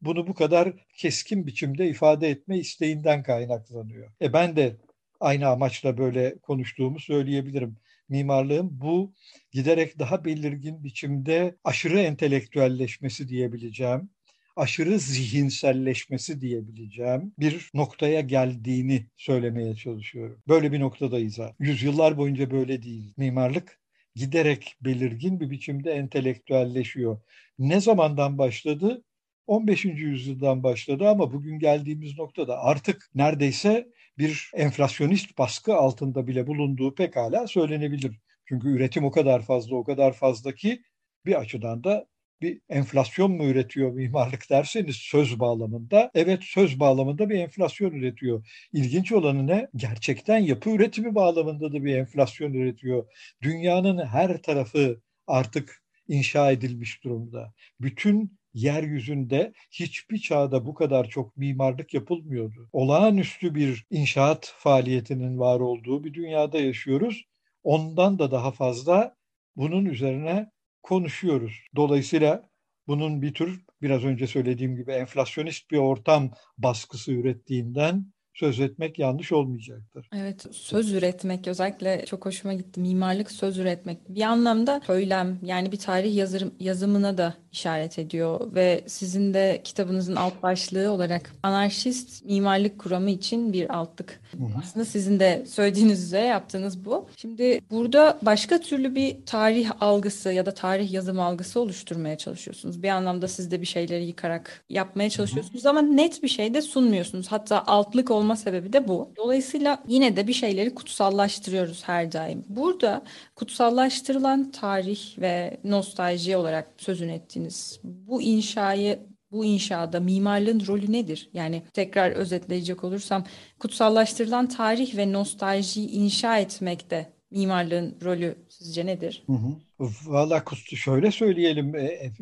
bunu 0.00 0.26
bu 0.26 0.34
kadar 0.34 0.72
keskin 0.96 1.46
biçimde 1.46 1.88
ifade 1.88 2.28
etme 2.28 2.58
isteğinden 2.58 3.22
kaynaklanıyor. 3.22 4.12
E 4.22 4.32
ben 4.32 4.56
de 4.56 4.76
aynı 5.20 5.48
amaçla 5.48 5.98
böyle 5.98 6.38
konuştuğumu 6.38 7.00
söyleyebilirim. 7.00 7.76
Mimarlığın 8.08 8.80
bu 8.80 9.14
giderek 9.52 9.98
daha 9.98 10.24
belirgin 10.24 10.84
biçimde 10.84 11.56
aşırı 11.64 12.00
entelektüelleşmesi 12.00 13.28
diyebileceğim, 13.28 14.10
aşırı 14.56 14.98
zihinselleşmesi 14.98 16.40
diyebileceğim 16.40 17.32
bir 17.38 17.70
noktaya 17.74 18.20
geldiğini 18.20 19.06
söylemeye 19.16 19.74
çalışıyorum. 19.74 20.42
Böyle 20.48 20.72
bir 20.72 20.80
noktadayız 20.80 21.38
ha. 21.38 21.54
Yüzyıllar 21.58 22.16
boyunca 22.16 22.50
böyle 22.50 22.82
değil. 22.82 23.14
Mimarlık 23.16 23.80
giderek 24.14 24.76
belirgin 24.80 25.40
bir 25.40 25.50
biçimde 25.50 25.92
entelektüelleşiyor. 25.92 27.20
Ne 27.58 27.80
zamandan 27.80 28.38
başladı? 28.38 29.04
15. 29.46 29.84
yüzyıldan 29.84 30.62
başladı 30.62 31.08
ama 31.08 31.32
bugün 31.32 31.58
geldiğimiz 31.58 32.18
noktada 32.18 32.58
artık 32.58 33.10
neredeyse 33.14 33.88
bir 34.18 34.50
enflasyonist 34.54 35.38
baskı 35.38 35.74
altında 35.74 36.26
bile 36.26 36.46
bulunduğu 36.46 36.94
pekala 36.94 37.46
söylenebilir. 37.46 38.20
Çünkü 38.46 38.68
üretim 38.68 39.04
o 39.04 39.10
kadar 39.10 39.42
fazla, 39.42 39.76
o 39.76 39.84
kadar 39.84 40.12
fazla 40.12 40.52
ki 40.52 40.82
bir 41.26 41.34
açıdan 41.34 41.84
da 41.84 42.06
bir 42.40 42.60
enflasyon 42.68 43.32
mu 43.32 43.44
üretiyor 43.44 43.92
mimarlık 43.92 44.50
derseniz 44.50 44.96
söz 44.96 45.40
bağlamında. 45.40 46.10
Evet 46.14 46.42
söz 46.42 46.80
bağlamında 46.80 47.30
bir 47.30 47.38
enflasyon 47.38 47.92
üretiyor. 47.92 48.46
İlginç 48.72 49.12
olanı 49.12 49.46
ne? 49.46 49.68
Gerçekten 49.76 50.38
yapı 50.38 50.70
üretimi 50.70 51.14
bağlamında 51.14 51.72
da 51.72 51.84
bir 51.84 51.96
enflasyon 51.96 52.52
üretiyor. 52.52 53.06
Dünyanın 53.42 54.06
her 54.06 54.42
tarafı 54.42 55.00
artık 55.26 55.82
inşa 56.08 56.50
edilmiş 56.52 57.04
durumda. 57.04 57.54
Bütün 57.80 58.38
yeryüzünde 58.54 59.52
hiçbir 59.70 60.18
çağda 60.18 60.66
bu 60.66 60.74
kadar 60.74 61.08
çok 61.08 61.36
mimarlık 61.36 61.94
yapılmıyordu. 61.94 62.68
Olağanüstü 62.72 63.54
bir 63.54 63.86
inşaat 63.90 64.54
faaliyetinin 64.58 65.38
var 65.38 65.60
olduğu 65.60 66.04
bir 66.04 66.14
dünyada 66.14 66.58
yaşıyoruz. 66.58 67.24
Ondan 67.62 68.18
da 68.18 68.30
daha 68.30 68.50
fazla 68.52 69.16
bunun 69.56 69.84
üzerine 69.84 70.50
konuşuyoruz. 70.82 71.52
Dolayısıyla 71.76 72.48
bunun 72.86 73.22
bir 73.22 73.34
tür 73.34 73.64
biraz 73.82 74.04
önce 74.04 74.26
söylediğim 74.26 74.76
gibi 74.76 74.92
enflasyonist 74.92 75.70
bir 75.70 75.78
ortam 75.78 76.30
baskısı 76.58 77.12
ürettiğinden 77.12 78.06
söz 78.34 78.60
etmek 78.60 78.98
yanlış 78.98 79.32
olmayacaktır. 79.32 80.08
Evet, 80.14 80.46
söz 80.52 80.92
üretmek 80.92 81.48
özellikle 81.48 82.04
çok 82.06 82.26
hoşuma 82.26 82.54
gitti. 82.54 82.80
Mimarlık 82.80 83.30
söz 83.30 83.58
üretmek. 83.58 84.08
Bir 84.08 84.22
anlamda 84.22 84.80
söylem 84.86 85.38
yani 85.42 85.72
bir 85.72 85.78
tarih 85.78 86.14
yazırım, 86.16 86.54
yazımına 86.60 87.18
da 87.18 87.34
işaret 87.54 87.98
ediyor 87.98 88.54
ve 88.54 88.84
sizin 88.86 89.34
de 89.34 89.60
kitabınızın 89.64 90.16
alt 90.16 90.42
başlığı 90.42 90.90
olarak 90.92 91.32
anarşist 91.42 92.24
mimarlık 92.24 92.78
kuramı 92.78 93.10
için 93.10 93.52
bir 93.52 93.74
altlık. 93.76 94.20
Aslında 94.58 94.84
sizin 94.84 95.20
de 95.20 95.44
söylediğiniz 95.46 96.04
üzere 96.04 96.24
yaptığınız 96.24 96.84
bu. 96.84 97.08
Şimdi 97.16 97.60
burada 97.70 98.18
başka 98.22 98.60
türlü 98.60 98.94
bir 98.94 99.16
tarih 99.26 99.70
algısı 99.80 100.32
ya 100.32 100.46
da 100.46 100.54
tarih 100.54 100.92
yazım 100.92 101.20
algısı 101.20 101.60
oluşturmaya 101.60 102.18
çalışıyorsunuz. 102.18 102.82
Bir 102.82 102.88
anlamda 102.88 103.28
siz 103.28 103.50
de 103.50 103.60
bir 103.60 103.66
şeyleri 103.66 104.04
yıkarak 104.04 104.64
yapmaya 104.68 105.10
çalışıyorsunuz 105.10 105.66
ama 105.66 105.82
net 105.82 106.22
bir 106.22 106.28
şey 106.28 106.54
de 106.54 106.62
sunmuyorsunuz. 106.62 107.26
Hatta 107.28 107.64
altlık 107.66 108.10
olma 108.10 108.36
sebebi 108.36 108.72
de 108.72 108.88
bu. 108.88 109.10
Dolayısıyla 109.16 109.82
yine 109.88 110.16
de 110.16 110.26
bir 110.26 110.32
şeyleri 110.32 110.74
kutsallaştırıyoruz 110.74 111.82
her 111.86 112.12
daim. 112.12 112.44
Burada 112.48 113.02
kutsallaştırılan 113.36 114.50
tarih 114.50 115.18
ve 115.18 115.56
nostalji 115.64 116.36
olarak 116.36 116.68
sözün 116.78 117.08
ettiğiniz 117.08 117.43
dersiniz. 117.44 117.80
Bu 117.84 118.22
inşayı 118.22 119.06
bu 119.30 119.44
inşada 119.44 120.00
mimarlığın 120.00 120.66
rolü 120.66 120.92
nedir? 120.92 121.30
Yani 121.32 121.62
tekrar 121.72 122.10
özetleyecek 122.10 122.84
olursam 122.84 123.24
kutsallaştırılan 123.58 124.48
tarih 124.48 124.96
ve 124.96 125.12
nostaljiyi 125.12 125.88
inşa 125.88 126.38
etmekte 126.38 127.12
mimarlığın 127.30 127.98
rolü 128.04 128.36
sizce 128.48 128.86
nedir? 128.86 129.24
Hı 129.26 129.32
hı. 129.32 129.88
Valla 130.06 130.44
şöyle 130.76 131.10
söyleyelim, 131.10 131.74
e, 131.74 131.84
e, 131.84 132.12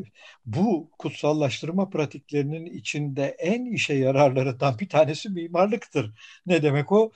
bu 0.47 0.91
kutsallaştırma 0.99 1.91
pratiklerinin 1.91 2.67
içinde 2.67 3.37
en 3.39 3.65
işe 3.65 3.95
yararlarından 3.95 4.79
bir 4.79 4.89
tanesi 4.89 5.29
mimarlıktır. 5.31 6.11
Ne 6.47 6.63
demek 6.63 6.93
o? 6.93 7.13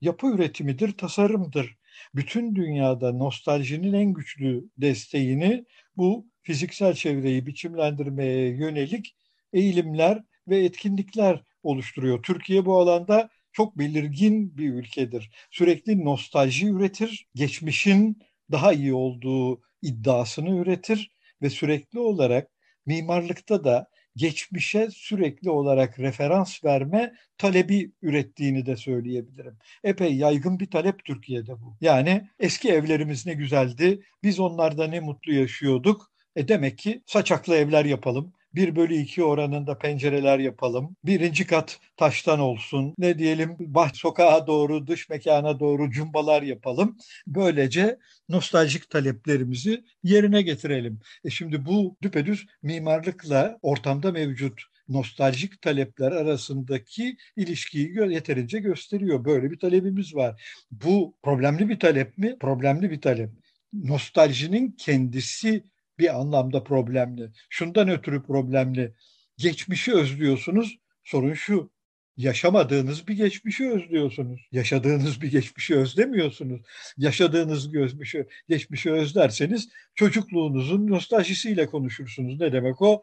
Yapı 0.00 0.26
üretimidir, 0.26 0.92
tasarımdır. 0.92 1.76
Bütün 2.14 2.54
dünyada 2.54 3.12
nostaljinin 3.12 3.92
en 3.92 4.12
güçlü 4.12 4.64
desteğini 4.78 5.64
bu 5.96 6.29
fiziksel 6.42 6.94
çevreyi 6.94 7.46
biçimlendirmeye 7.46 8.48
yönelik 8.48 9.16
eğilimler 9.52 10.22
ve 10.48 10.64
etkinlikler 10.64 11.42
oluşturuyor. 11.62 12.22
Türkiye 12.22 12.66
bu 12.66 12.78
alanda 12.78 13.30
çok 13.52 13.78
belirgin 13.78 14.56
bir 14.56 14.74
ülkedir. 14.74 15.30
Sürekli 15.50 16.04
nostalji 16.04 16.68
üretir, 16.68 17.28
geçmişin 17.34 18.22
daha 18.50 18.72
iyi 18.72 18.94
olduğu 18.94 19.62
iddiasını 19.82 20.56
üretir 20.56 21.10
ve 21.42 21.50
sürekli 21.50 21.98
olarak 21.98 22.50
mimarlıkta 22.86 23.64
da 23.64 23.90
geçmişe 24.16 24.88
sürekli 24.90 25.50
olarak 25.50 25.98
referans 25.98 26.64
verme 26.64 27.14
talebi 27.38 27.92
ürettiğini 28.02 28.66
de 28.66 28.76
söyleyebilirim. 28.76 29.58
Epey 29.84 30.16
yaygın 30.16 30.60
bir 30.60 30.70
talep 30.70 31.04
Türkiye'de 31.04 31.52
bu. 31.52 31.76
Yani 31.80 32.28
eski 32.38 32.68
evlerimiz 32.68 33.26
ne 33.26 33.34
güzeldi, 33.34 34.02
biz 34.22 34.40
onlarda 34.40 34.86
ne 34.86 35.00
mutlu 35.00 35.32
yaşıyorduk. 35.32 36.09
E 36.36 36.48
demek 36.48 36.78
ki 36.78 37.02
saçaklı 37.06 37.56
evler 37.56 37.84
yapalım. 37.84 38.32
1 38.54 38.76
bölü 38.76 38.94
2 38.94 39.24
oranında 39.24 39.78
pencereler 39.78 40.38
yapalım. 40.38 40.96
Birinci 41.04 41.46
kat 41.46 41.80
taştan 41.96 42.40
olsun. 42.40 42.94
Ne 42.98 43.18
diyelim 43.18 43.56
bah 43.58 43.94
sokağa 43.94 44.46
doğru, 44.46 44.86
dış 44.86 45.08
mekana 45.08 45.60
doğru 45.60 45.90
cumbalar 45.90 46.42
yapalım. 46.42 46.96
Böylece 47.26 47.98
nostaljik 48.28 48.90
taleplerimizi 48.90 49.84
yerine 50.02 50.42
getirelim. 50.42 51.00
E 51.24 51.30
şimdi 51.30 51.66
bu 51.66 51.96
düpedüz 52.02 52.46
mimarlıkla 52.62 53.58
ortamda 53.62 54.12
mevcut 54.12 54.62
nostaljik 54.88 55.62
talepler 55.62 56.12
arasındaki 56.12 57.16
ilişkiyi 57.36 57.96
yeterince 58.10 58.58
gösteriyor. 58.58 59.24
Böyle 59.24 59.50
bir 59.50 59.58
talebimiz 59.58 60.14
var. 60.14 60.42
Bu 60.70 61.14
problemli 61.22 61.68
bir 61.68 61.78
talep 61.78 62.18
mi? 62.18 62.36
Problemli 62.40 62.90
bir 62.90 63.00
talep. 63.00 63.30
Nostaljinin 63.72 64.72
kendisi 64.78 65.64
bir 66.00 66.20
anlamda 66.20 66.64
problemli. 66.64 67.30
Şundan 67.50 67.88
ötürü 67.88 68.22
problemli. 68.22 68.94
Geçmişi 69.38 69.94
özlüyorsunuz. 69.94 70.78
Sorun 71.04 71.34
şu. 71.34 71.70
yaşamadığınız 72.16 73.08
bir 73.08 73.14
geçmişi 73.16 73.70
özlüyorsunuz. 73.70 74.40
Yaşadığınız 74.52 75.22
bir 75.22 75.30
geçmişi 75.30 75.76
özlemiyorsunuz. 75.76 76.60
Yaşadığınız 76.96 77.72
geçmişi, 77.72 78.26
geçmişi 78.48 78.92
özlerseniz 78.92 79.68
çocukluğunuzun 79.94 80.86
nostaljisiyle 80.86 81.66
konuşursunuz. 81.66 82.40
Ne 82.40 82.52
demek 82.52 82.82
o? 82.82 83.02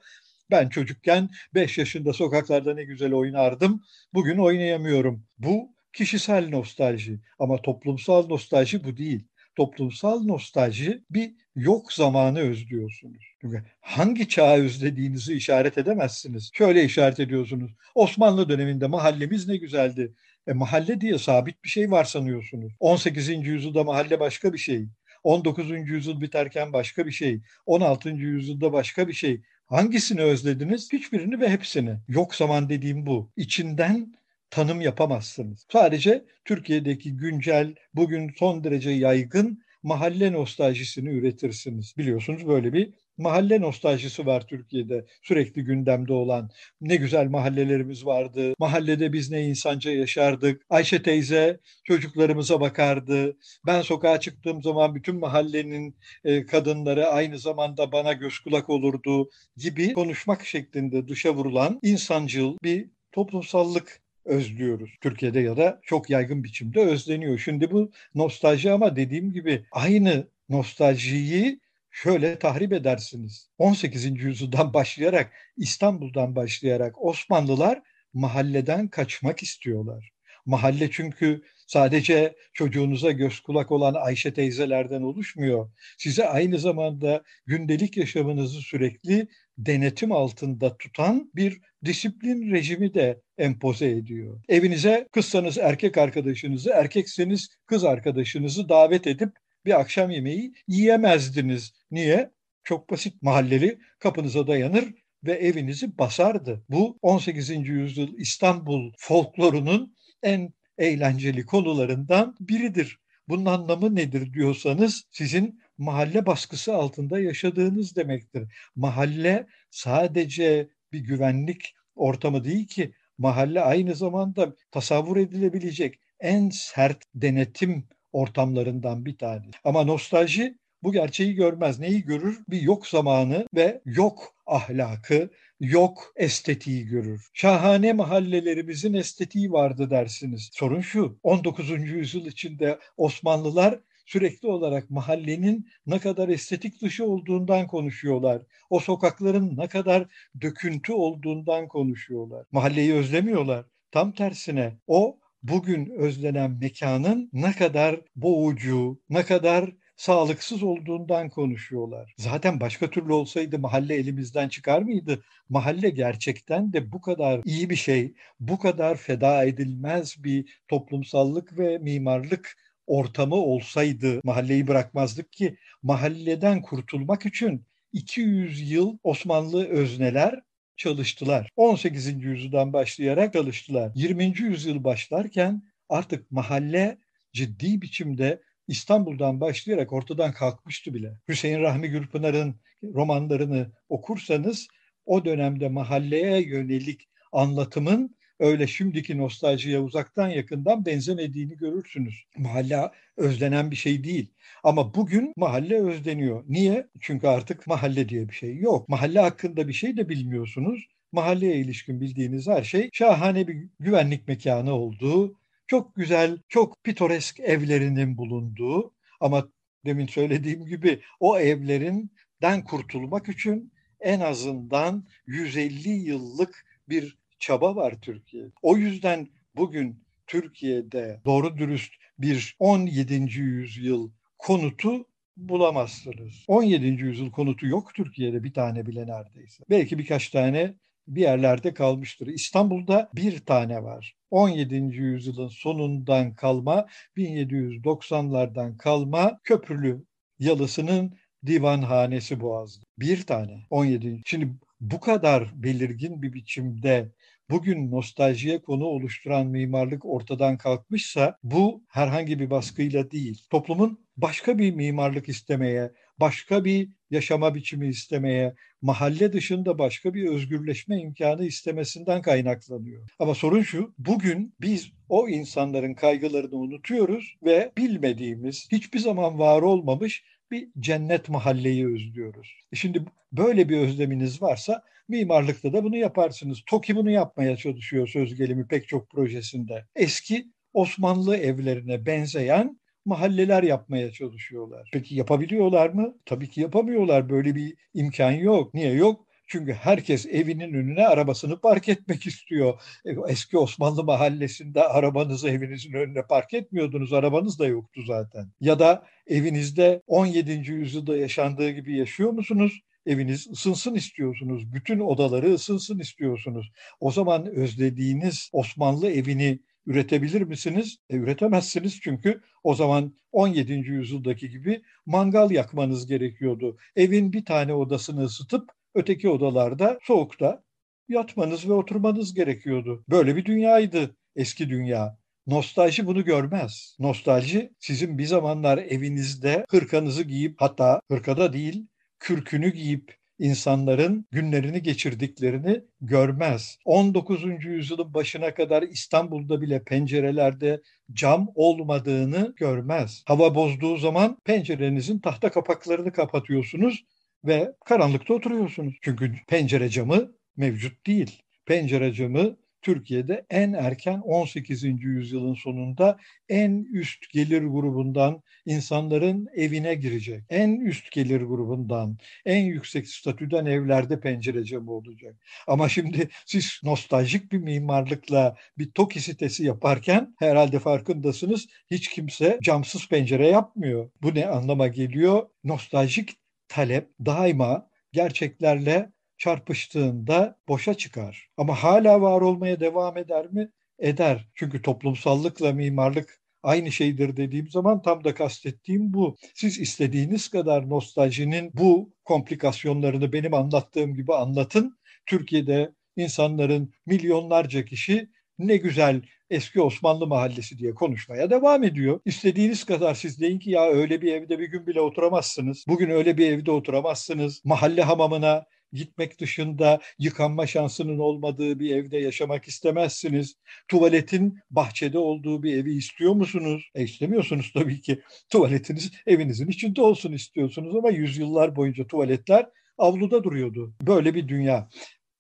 Ben 0.52 0.70
çocukken 0.70 1.30
5 1.54 1.78
yaşında 1.78 2.14
sokaklarda 2.14 2.74
ne 2.74 2.84
güzel 2.84 3.14
oynardım. 3.14 3.84
Bugün 4.14 4.38
oynayamıyorum. 4.38 5.26
Bu 5.38 5.76
kişisel 5.94 6.50
nostalji 6.50 7.20
ama 7.40 7.62
toplumsal 7.62 8.28
nostalji 8.28 8.84
bu 8.84 8.98
değil. 8.98 9.28
Toplumsal 9.58 10.24
nostalji 10.24 11.04
bir 11.10 11.32
yok 11.56 11.94
zamanı 11.94 12.40
özlüyorsunuz. 12.40 13.26
Çünkü 13.42 13.64
hangi 13.82 14.30
çağı 14.30 14.58
özlediğinizi 14.58 15.34
işaret 15.34 15.78
edemezsiniz. 15.78 16.52
Şöyle 16.54 16.84
işaret 16.84 17.20
ediyorsunuz. 17.20 17.72
Osmanlı 17.96 18.50
döneminde 18.50 18.88
mahallemiz 18.88 19.48
ne 19.48 19.58
güzeldi. 19.58 20.14
E, 20.48 20.54
mahalle 20.54 21.02
diye 21.02 21.18
sabit 21.18 21.64
bir 21.64 21.70
şey 21.70 21.92
var 21.92 22.04
sanıyorsunuz. 22.04 22.74
18. 22.80 23.30
yüzyılda 23.30 23.84
mahalle 23.84 24.20
başka 24.20 24.54
bir 24.54 24.58
şey. 24.58 24.88
19. 25.24 25.70
yüzyıl 25.70 26.22
biterken 26.22 26.74
başka 26.74 27.06
bir 27.06 27.12
şey. 27.12 27.42
16. 27.66 28.10
yüzyılda 28.10 28.74
başka 28.74 29.08
bir 29.08 29.14
şey. 29.14 29.42
Hangisini 29.66 30.22
özlediniz? 30.22 30.94
Hiçbirini 30.94 31.40
ve 31.40 31.50
hepsini. 31.50 31.98
Yok 32.08 32.36
zaman 32.36 32.70
dediğim 32.70 33.06
bu. 33.06 33.32
İçinden 33.38 34.14
tanım 34.50 34.82
yapamazsınız. 34.82 35.66
Sadece 35.72 36.26
Türkiye'deki 36.46 37.18
güncel, 37.18 37.76
bugün 37.94 38.32
son 38.40 38.64
derece 38.64 38.90
yaygın 38.90 39.60
mahalle 39.84 40.34
nostaljisini 40.34 41.10
üretirsiniz. 41.10 41.94
Biliyorsunuz 41.98 42.48
böyle 42.48 42.74
bir 42.74 42.94
mahalle 43.18 43.62
nostaljisi 43.62 44.26
var 44.26 44.48
Türkiye'de 44.48 45.06
sürekli 45.24 45.64
gündemde 45.64 46.14
olan. 46.14 46.50
Ne 46.82 46.96
güzel 46.96 47.28
mahallelerimiz 47.28 48.06
vardı. 48.06 48.54
Mahallede 48.60 49.14
biz 49.14 49.32
ne 49.32 49.48
insanca 49.48 49.92
yaşardık. 49.92 50.62
Ayşe 50.70 51.02
teyze 51.02 51.60
çocuklarımıza 51.84 52.62
bakardı. 52.62 53.38
Ben 53.66 53.82
sokağa 53.82 54.20
çıktığım 54.20 54.64
zaman 54.64 54.96
bütün 54.96 55.20
mahallenin 55.20 55.98
e, 56.24 56.46
kadınları 56.46 57.08
aynı 57.08 57.40
zamanda 57.40 57.92
bana 57.92 58.14
göz 58.14 58.40
kulak 58.40 58.70
olurdu 58.70 59.30
gibi 59.58 59.94
konuşmak 59.94 60.46
şeklinde 60.46 61.08
dışa 61.08 61.36
vurulan 61.36 61.80
insancıl 61.84 62.58
bir 62.64 62.90
toplumsallık 63.12 64.07
özlüyoruz. 64.28 64.90
Türkiye'de 65.02 65.40
ya 65.40 65.58
da 65.58 65.80
çok 65.84 66.10
yaygın 66.10 66.44
biçimde 66.44 66.80
özleniyor. 66.80 67.38
Şimdi 67.40 67.72
bu 67.72 67.92
nostalji 68.16 68.72
ama 68.72 68.96
dediğim 68.96 69.34
gibi 69.34 69.66
aynı 69.72 70.28
nostaljiyi 70.50 71.60
şöyle 71.92 72.40
tahrip 72.40 72.74
edersiniz. 72.74 73.50
18. 73.58 74.06
yüzyıldan 74.06 74.74
başlayarak, 74.74 75.32
İstanbul'dan 75.58 76.36
başlayarak 76.36 77.06
Osmanlılar 77.06 77.82
mahalleden 78.14 78.88
kaçmak 78.88 79.44
istiyorlar. 79.44 80.12
Mahalle 80.46 80.92
çünkü 80.92 81.42
sadece 81.68 82.36
çocuğunuza 82.54 83.12
göz 83.12 83.40
kulak 83.40 83.72
olan 83.72 83.94
Ayşe 83.94 84.34
teyzelerden 84.34 85.02
oluşmuyor. 85.02 85.70
Size 85.98 86.28
aynı 86.28 86.60
zamanda 86.60 87.24
gündelik 87.46 87.98
yaşamınızı 87.98 88.62
sürekli 88.62 89.28
denetim 89.58 90.12
altında 90.12 90.78
tutan 90.78 91.32
bir 91.36 91.62
disiplin 91.86 92.52
rejimi 92.52 92.94
de 92.94 93.22
empoze 93.38 93.90
ediyor. 93.90 94.42
Evinize 94.50 95.08
kızsanız 95.12 95.58
erkek 95.58 95.98
arkadaşınızı, 95.98 96.70
erkekseniz 96.70 97.50
kız 97.66 97.84
arkadaşınızı 97.84 98.70
davet 98.70 99.08
edip 99.08 99.30
bir 99.66 99.80
akşam 99.80 100.12
yemeği 100.12 100.54
yiyemezdiniz. 100.68 101.74
Niye? 101.92 102.32
Çok 102.64 102.90
basit. 102.90 103.22
Mahalleli 103.22 103.80
kapınıza 104.00 104.48
dayanır 104.48 104.94
ve 105.24 105.34
evinizi 105.34 105.98
basardı. 105.98 106.64
Bu 106.70 107.00
18. 107.02 107.50
yüzyıl 107.50 108.18
İstanbul 108.18 108.92
folklorunun 108.98 109.96
en 110.24 110.54
eğlenceli 110.78 111.46
konularından 111.46 112.36
biridir. 112.40 113.00
Bunun 113.30 113.46
anlamı 113.46 113.96
nedir 113.96 114.34
diyorsanız 114.34 115.04
sizin 115.12 115.62
mahalle 115.78 116.26
baskısı 116.26 116.74
altında 116.76 117.20
yaşadığınız 117.20 117.96
demektir. 117.96 118.54
Mahalle 118.76 119.48
sadece 119.72 120.70
bir 120.92 121.00
güvenlik 121.00 121.76
ortamı 121.96 122.44
değil 122.44 122.68
ki 122.68 122.92
mahalle 123.18 123.62
aynı 123.62 123.96
zamanda 123.96 124.56
tasavvur 124.72 125.18
edilebilecek 125.18 126.00
en 126.20 126.50
sert 126.50 127.04
denetim 127.16 127.88
ortamlarından 128.12 129.06
bir 129.06 129.18
tanesi. 129.18 129.52
Ama 129.64 129.84
nostalji 129.84 130.58
bu 130.84 130.92
gerçeği 130.92 131.36
görmez. 131.36 131.80
Neyi 131.80 132.04
görür? 132.04 132.40
Bir 132.50 132.62
yok 132.62 132.88
zamanı 132.88 133.48
ve 133.56 133.82
yok 133.86 134.36
ahlakı, 134.46 135.30
yok 135.60 136.14
estetiği 136.16 136.86
görür. 136.86 137.30
Şahane 137.34 137.94
mahallelerimizin 137.94 138.94
estetiği 138.94 139.52
vardı 139.52 139.90
dersiniz. 139.90 140.50
Sorun 140.54 140.82
şu, 140.82 141.20
19. 141.24 141.70
yüzyıl 141.70 142.26
içinde 142.26 142.80
Osmanlılar 142.98 143.80
sürekli 144.06 144.48
olarak 144.48 144.90
mahallenin 144.90 145.70
ne 145.86 146.00
kadar 146.00 146.30
estetik 146.30 146.82
dışı 146.82 147.06
olduğundan 147.06 147.68
konuşuyorlar. 147.68 148.42
O 148.70 148.80
sokakların 148.80 149.58
ne 149.58 149.68
kadar 149.68 150.08
döküntü 150.42 150.94
olduğundan 150.94 151.68
konuşuyorlar. 151.68 152.46
Mahalleyi 152.52 152.94
özlemiyorlar. 152.94 153.66
Tam 153.92 154.12
tersine 154.12 154.78
o 154.88 155.20
bugün 155.44 155.90
özlenen 155.98 156.52
mekanın 156.52 157.30
ne 157.34 157.54
kadar 157.54 158.02
boğucu, 158.16 159.02
ne 159.10 159.24
kadar 159.24 159.72
sağlıksız 159.98 160.64
olduğundan 160.64 161.30
konuşuyorlar. 161.30 162.14
Zaten 162.18 162.60
başka 162.60 162.90
türlü 162.90 163.14
olsaydı 163.14 163.60
mahalle 163.60 163.96
elimizden 163.96 164.50
çıkar 164.50 164.82
mıydı? 164.82 165.24
Mahalle 165.50 165.90
gerçekten 165.90 166.74
de 166.74 166.92
bu 166.92 167.02
kadar 167.02 167.42
iyi 167.46 167.70
bir 167.70 167.76
şey, 167.76 168.14
bu 168.40 168.60
kadar 168.60 168.98
feda 168.98 169.44
edilmez 169.44 170.24
bir 170.24 170.60
toplumsallık 170.68 171.60
ve 171.60 171.78
mimarlık 171.78 172.58
ortamı 172.88 173.36
olsaydı 173.36 174.22
mahalleyi 174.24 174.68
bırakmazdık 174.68 175.32
ki 175.32 175.58
mahalleden 175.84 176.62
kurtulmak 176.62 177.26
için 177.26 177.66
200 177.94 178.72
yıl 178.72 178.98
Osmanlı 179.04 179.68
özneler 179.68 180.40
çalıştılar. 180.78 181.50
18. 181.56 182.24
yüzyıldan 182.24 182.74
başlayarak 182.74 183.34
çalıştılar. 183.34 183.92
20. 183.96 184.34
yüzyıl 184.40 184.84
başlarken 184.84 185.64
artık 185.90 186.32
mahalle 186.32 186.98
ciddi 187.34 187.82
biçimde 187.82 188.42
İstanbul'dan 188.68 189.42
başlayarak 189.42 189.94
ortadan 189.94 190.32
kalkmıştı 190.32 190.94
bile. 190.94 191.20
Hüseyin 191.28 191.62
Rahmi 191.62 191.90
Gülpınar'ın 191.90 192.56
romanlarını 192.84 193.72
okursanız 193.90 194.68
o 195.06 195.26
dönemde 195.26 195.70
mahalleye 195.70 196.42
yönelik 196.42 197.10
anlatımın 197.32 198.18
öyle 198.40 198.68
şimdiki 198.68 199.18
nostaljiye 199.18 199.80
uzaktan 199.80 200.28
yakından 200.28 200.86
benzemediğini 200.86 201.58
görürsünüz. 201.58 202.24
Mahalle 202.38 202.92
özlenen 203.18 203.72
bir 203.72 203.76
şey 203.76 204.04
değil. 204.04 204.34
Ama 204.64 204.94
bugün 204.94 205.34
mahalle 205.38 205.82
özleniyor. 205.82 206.44
Niye? 206.48 206.88
Çünkü 207.00 207.28
artık 207.28 207.68
mahalle 207.68 208.10
diye 208.10 208.30
bir 208.30 208.34
şey 208.34 208.58
yok. 208.58 208.90
Mahalle 208.90 209.20
hakkında 209.20 209.68
bir 209.68 209.74
şey 209.74 209.98
de 209.98 210.10
bilmiyorsunuz. 210.10 210.88
Mahalleye 211.12 211.56
ilişkin 211.56 212.02
bildiğiniz 212.02 212.48
her 212.48 212.64
şey 212.64 212.90
şahane 212.94 213.48
bir 213.48 213.68
güvenlik 213.80 214.28
mekanı 214.28 214.74
olduğu, 214.74 215.36
çok 215.68 215.96
güzel, 215.96 216.38
çok 216.50 216.84
pitoresk 216.84 217.40
evlerinin 217.40 218.18
bulunduğu 218.18 218.94
ama 219.20 219.48
demin 219.86 220.08
söylediğim 220.08 220.66
gibi 220.66 221.02
o 221.20 221.40
evlerinden 221.40 222.64
kurtulmak 222.64 223.30
için 223.30 223.74
en 224.00 224.20
azından 224.20 225.08
150 225.26 225.90
yıllık 225.90 226.66
bir 226.90 227.18
çaba 227.40 227.76
var 227.76 228.02
Türkiye'de. 228.02 228.52
O 228.62 228.78
yüzden 228.78 229.28
bugün 229.56 230.04
Türkiye'de 230.28 231.22
doğru 231.26 231.58
dürüst 231.58 231.94
bir 232.20 232.56
17. 232.60 233.14
yüzyıl 233.40 234.12
konutu 234.38 235.06
bulamazsınız. 235.38 236.44
17. 236.48 236.86
yüzyıl 236.86 237.32
konutu 237.32 237.68
yok 237.68 237.94
Türkiye'de 237.94 238.44
bir 238.44 238.54
tane 238.54 238.86
bile 238.86 239.08
neredeyse. 239.08 239.64
Belki 239.70 239.98
birkaç 239.98 240.30
tane 240.30 240.74
bir 241.08 241.22
yerlerde 241.22 241.74
kalmıştır. 241.74 242.28
İstanbul'da 242.28 243.10
bir 243.16 243.40
tane 243.40 243.84
var. 243.84 244.17
17. 244.32 244.76
yüzyılın 244.76 245.48
sonundan 245.48 246.36
kalma, 246.36 246.86
1790'lardan 247.18 248.78
kalma 248.78 249.40
köprülü 249.44 250.06
yalısının 250.40 251.14
divanhanesi 251.46 252.40
Boğaz'da. 252.40 252.86
Bir 253.00 253.26
tane 253.26 253.66
17. 253.70 254.22
Şimdi 254.26 254.54
bu 254.82 255.00
kadar 255.00 255.52
belirgin 255.56 256.22
bir 256.22 256.34
biçimde 256.34 257.12
bugün 257.50 257.92
nostaljiye 257.92 258.62
konu 258.62 258.86
oluşturan 258.86 259.48
mimarlık 259.48 260.06
ortadan 260.06 260.58
kalkmışsa 260.58 261.38
bu 261.44 261.84
herhangi 261.88 262.40
bir 262.40 262.50
baskıyla 262.50 263.12
değil. 263.12 263.42
Toplumun 263.50 264.06
başka 264.18 264.58
bir 264.58 264.76
mimarlık 264.76 265.30
istemeye, 265.30 265.92
başka 266.20 266.66
bir 266.66 266.90
yaşama 267.10 267.56
biçimi 267.56 267.88
istemeye, 267.88 268.56
mahalle 268.82 269.34
dışında 269.34 269.80
başka 269.80 270.14
bir 270.14 270.28
özgürleşme 270.28 271.02
imkanı 271.02 271.46
istemesinden 271.46 272.22
kaynaklanıyor. 272.22 273.10
Ama 273.20 273.36
sorun 273.36 273.62
şu, 273.62 273.94
bugün 273.98 274.56
biz 274.62 274.92
o 275.10 275.30
insanların 275.30 275.94
kaygılarını 275.94 276.56
unutuyoruz 276.56 277.36
ve 277.44 277.72
bilmediğimiz, 277.78 278.68
hiçbir 278.72 279.00
zaman 279.00 279.40
var 279.40 279.62
olmamış 279.62 280.24
bir 280.52 280.70
cennet 280.80 281.30
mahalleyi 281.30 281.88
özlüyoruz. 281.88 282.54
E 282.72 282.76
şimdi 282.76 283.06
böyle 283.32 283.70
bir 283.70 283.78
özleminiz 283.78 284.42
varsa 284.42 284.84
mimarlıkta 285.08 285.74
da 285.74 285.84
bunu 285.84 285.98
yaparsınız. 285.98 286.62
TOKİ 286.70 286.96
bunu 286.96 287.12
yapmaya 287.12 287.58
çalışıyor 287.58 288.08
söz 288.08 288.36
gelimi 288.36 288.68
pek 288.68 288.88
çok 288.88 289.10
projesinde. 289.10 289.86
Eski 289.96 290.46
Osmanlı 290.74 291.38
evlerine 291.38 292.06
benzeyen 292.06 292.80
mahalleler 293.08 293.64
yapmaya 293.64 294.12
çalışıyorlar. 294.12 294.90
Peki 294.94 295.16
yapabiliyorlar 295.16 295.90
mı? 295.90 296.16
Tabii 296.26 296.50
ki 296.50 296.62
yapamıyorlar. 296.62 297.30
Böyle 297.30 297.56
bir 297.56 297.76
imkan 297.94 298.32
yok. 298.32 298.74
Niye 298.74 298.94
yok? 298.94 299.28
Çünkü 299.48 299.74
herkes 299.74 300.26
evinin 300.26 300.74
önüne 300.74 301.08
arabasını 301.08 301.62
park 301.62 301.90
etmek 301.90 302.26
istiyor. 302.26 302.82
E, 303.06 303.12
eski 303.28 303.58
Osmanlı 303.58 304.04
mahallesinde 304.04 304.84
arabanızı 304.84 305.50
evinizin 305.50 305.94
önüne 305.94 306.22
park 306.22 306.54
etmiyordunuz. 306.54 307.14
Arabanız 307.14 307.60
da 307.60 307.68
yoktu 307.68 308.02
zaten. 308.08 308.52
Ya 308.62 308.80
da 308.80 309.06
evinizde 309.28 310.02
17. 310.08 310.52
yüzyılda 310.52 311.18
yaşandığı 311.18 311.72
gibi 311.72 311.98
yaşıyor 311.98 312.32
musunuz? 312.32 312.82
eviniz 313.08 313.48
ısınsın 313.52 313.96
istiyorsunuz. 313.96 314.74
Bütün 314.74 315.00
odaları 315.00 315.54
ısınsın 315.54 316.00
istiyorsunuz. 316.00 316.72
O 317.00 317.12
zaman 317.12 317.46
özlediğiniz 317.46 318.50
Osmanlı 318.54 319.12
evini 319.12 319.60
üretebilir 319.88 320.42
misiniz? 320.42 320.98
E, 321.10 321.16
üretemezsiniz 321.16 322.00
çünkü 322.02 322.42
o 322.64 322.76
zaman 322.76 323.14
17. 323.32 323.74
yüzyıldaki 323.74 324.50
gibi 324.50 324.82
mangal 325.06 325.52
yakmanız 325.52 326.08
gerekiyordu. 326.08 326.78
Evin 326.96 327.34
bir 327.34 327.46
tane 327.46 327.74
odasını 327.74 328.24
ısıtıp 328.24 328.72
öteki 328.96 329.30
odalarda 329.30 330.00
soğukta 330.04 330.64
yatmanız 331.10 331.70
ve 331.70 331.74
oturmanız 331.74 332.34
gerekiyordu. 332.34 333.04
Böyle 333.10 333.36
bir 333.36 333.46
dünyaydı 333.46 334.16
eski 334.36 334.70
dünya. 334.70 335.18
Nostalji 335.48 336.06
bunu 336.06 336.26
görmez. 336.26 336.96
Nostalji 337.00 337.74
sizin 337.80 338.18
bir 338.18 338.26
zamanlar 338.26 338.78
evinizde 338.78 339.66
hırkanızı 339.70 340.24
giyip 340.24 340.56
hatta 340.62 341.02
hırkada 341.12 341.54
değil 341.54 341.88
kürkünü 342.20 342.74
giyip 342.74 343.17
insanların 343.40 344.26
günlerini 344.32 344.82
geçirdiklerini 344.82 345.82
görmez. 346.02 346.78
19. 346.86 347.44
yüzyılın 347.66 348.14
başına 348.14 348.54
kadar 348.54 348.84
İstanbul'da 348.84 349.62
bile 349.62 349.84
pencerelerde 349.84 350.82
cam 351.14 351.48
olmadığını 351.56 352.54
görmez. 352.56 353.24
Hava 353.28 353.56
bozduğu 353.56 353.98
zaman 353.98 354.38
pencerenizin 354.46 355.20
tahta 355.20 355.52
kapaklarını 355.52 356.12
kapatıyorsunuz 356.12 357.04
ve 357.46 357.74
karanlıkta 357.86 358.34
oturuyorsunuz. 358.34 358.96
Çünkü 359.02 359.32
pencere 359.48 359.90
camı 359.90 360.32
mevcut 360.58 361.08
değil. 361.08 361.42
Pencere 361.66 362.14
camı 362.14 362.58
Türkiye'de 362.88 363.46
en 363.50 363.74
erken 363.74 364.20
18. 364.20 364.84
yüzyılın 364.84 365.54
sonunda 365.54 366.18
en 366.50 366.86
üst 366.94 367.30
gelir 367.34 367.62
grubundan 367.62 368.42
insanların 368.66 369.48
evine 369.56 369.96
girecek. 369.96 370.44
En 370.50 370.80
üst 370.80 371.12
gelir 371.12 371.42
grubundan, 371.42 372.18
en 372.46 372.64
yüksek 372.66 373.08
statüden 373.08 373.66
evlerde 373.66 374.20
pencere 374.20 374.64
camı 374.64 374.92
olacak. 374.92 375.36
Ama 375.68 375.90
şimdi 375.90 376.30
siz 376.46 376.80
nostaljik 376.84 377.52
bir 377.52 377.58
mimarlıkla 377.58 378.56
bir 378.78 378.92
TOKİ 378.92 379.22
sitesi 379.22 379.66
yaparken 379.66 380.36
herhalde 380.40 380.80
farkındasınız 380.80 381.68
hiç 381.92 382.10
kimse 382.10 382.60
camsız 382.64 383.08
pencere 383.08 383.48
yapmıyor. 383.48 384.10
Bu 384.22 384.36
ne 384.36 384.48
anlama 384.48 384.88
geliyor? 384.88 385.50
Nostaljik 385.64 386.38
talep 386.68 387.10
daima 387.26 387.90
gerçeklerle 388.12 389.12
çarpıştığında 389.48 390.58
boşa 390.68 390.94
çıkar. 390.94 391.50
Ama 391.58 391.84
hala 391.84 392.22
var 392.22 392.42
olmaya 392.42 392.80
devam 392.80 393.18
eder 393.18 393.52
mi? 393.52 393.70
Eder. 394.00 394.48
Çünkü 394.56 394.82
toplumsallıkla 394.82 395.74
mimarlık 395.74 396.40
aynı 396.64 396.92
şeydir 396.92 397.38
dediğim 397.38 397.70
zaman 397.70 398.02
tam 398.02 398.24
da 398.24 398.34
kastettiğim 398.34 399.14
bu. 399.14 399.36
Siz 399.56 399.80
istediğiniz 399.80 400.48
kadar 400.48 400.90
nostaljinin 400.90 401.72
bu 401.74 402.14
komplikasyonlarını 402.26 403.34
benim 403.34 403.54
anlattığım 403.54 404.16
gibi 404.16 404.34
anlatın. 404.34 404.98
Türkiye'de 405.26 405.92
insanların 406.16 406.94
milyonlarca 407.06 407.86
kişi 407.86 408.30
ne 408.60 408.78
güzel 408.78 409.22
eski 409.50 409.82
Osmanlı 409.82 410.28
mahallesi 410.28 410.78
diye 410.78 410.94
konuşmaya 410.94 411.50
devam 411.50 411.84
ediyor. 411.84 412.20
İstediğiniz 412.26 412.84
kadar 412.84 413.14
siz 413.14 413.42
deyin 413.42 413.60
ki 413.60 413.72
ya 413.72 413.90
öyle 413.90 414.22
bir 414.22 414.34
evde 414.34 414.60
bir 414.60 414.68
gün 414.68 414.88
bile 414.88 415.02
oturamazsınız. 415.02 415.86
Bugün 415.88 416.10
öyle 416.10 416.38
bir 416.38 416.52
evde 416.52 416.72
oturamazsınız. 416.72 417.62
Mahalle 417.66 418.02
hamamına 418.02 418.66
gitmek 418.94 419.40
dışında 419.40 420.00
yıkanma 420.20 420.68
şansının 420.68 421.20
olmadığı 421.20 421.80
bir 421.80 421.96
evde 421.96 422.18
yaşamak 422.18 422.68
istemezsiniz. 422.68 423.56
Tuvaletin 423.88 424.60
bahçede 424.72 425.18
olduğu 425.18 425.64
bir 425.64 425.78
evi 425.78 425.94
istiyor 425.94 426.34
musunuz? 426.34 426.90
E 426.96 427.04
istemiyorsunuz 427.04 427.72
tabii 427.74 428.02
ki. 428.02 428.22
Tuvaletiniz 428.50 429.12
evinizin 429.28 429.68
içinde 429.68 430.02
olsun 430.02 430.34
istiyorsunuz 430.34 430.96
ama 430.96 431.10
yüzyıllar 431.10 431.76
boyunca 431.76 432.08
tuvaletler 432.08 432.66
avluda 432.98 433.44
duruyordu. 433.44 433.94
Böyle 434.02 434.36
bir 434.36 434.48
dünya. 434.48 434.90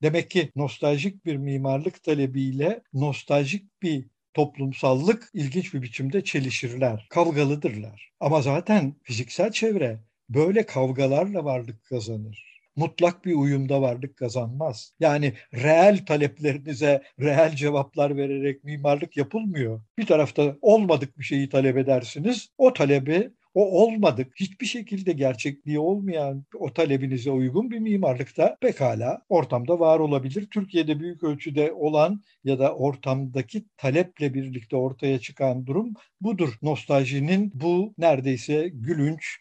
Demek 0.01 0.29
ki 0.29 0.51
nostaljik 0.55 1.25
bir 1.25 1.35
mimarlık 1.35 2.03
talebiyle 2.03 2.81
nostaljik 2.93 3.81
bir 3.81 4.05
toplumsallık 4.33 5.29
ilginç 5.33 5.73
bir 5.73 5.81
biçimde 5.81 6.23
çelişirler, 6.23 7.07
kavgalıdırlar. 7.09 8.11
Ama 8.19 8.41
zaten 8.41 8.95
fiziksel 9.03 9.51
çevre 9.51 9.99
böyle 10.29 10.65
kavgalarla 10.65 11.45
varlık 11.45 11.83
kazanır 11.83 12.56
mutlak 12.77 13.25
bir 13.25 13.33
uyumda 13.33 13.81
varlık 13.81 14.17
kazanmaz. 14.17 14.93
Yani 14.99 15.33
reel 15.53 16.05
taleplerinize 16.05 17.03
reel 17.19 17.55
cevaplar 17.55 18.17
vererek 18.17 18.63
mimarlık 18.63 19.17
yapılmıyor. 19.17 19.81
Bir 19.97 20.05
tarafta 20.05 20.55
olmadık 20.61 21.19
bir 21.19 21.23
şeyi 21.23 21.49
talep 21.49 21.77
edersiniz. 21.77 22.49
O 22.57 22.73
talebi 22.73 23.31
o 23.57 23.83
olmadık, 23.83 24.33
hiçbir 24.39 24.65
şekilde 24.65 25.13
gerçekliği 25.13 25.79
olmayan 25.79 26.45
o 26.59 26.73
talebinize 26.73 27.31
uygun 27.31 27.71
bir 27.71 27.79
mimarlıkta 27.79 28.57
pekala 28.61 29.21
ortamda 29.29 29.79
var 29.79 29.99
olabilir. 29.99 30.47
Türkiye'de 30.53 30.99
büyük 30.99 31.23
ölçüde 31.23 31.73
olan 31.73 32.21
ya 32.43 32.59
da 32.59 32.75
ortamdaki 32.75 33.65
taleple 33.77 34.33
birlikte 34.33 34.75
ortaya 34.75 35.19
çıkan 35.19 35.65
durum 35.65 35.93
budur. 36.21 36.53
Nostaljinin 36.61 37.51
bu 37.53 37.93
neredeyse 37.97 38.69
gülünç 38.73 39.37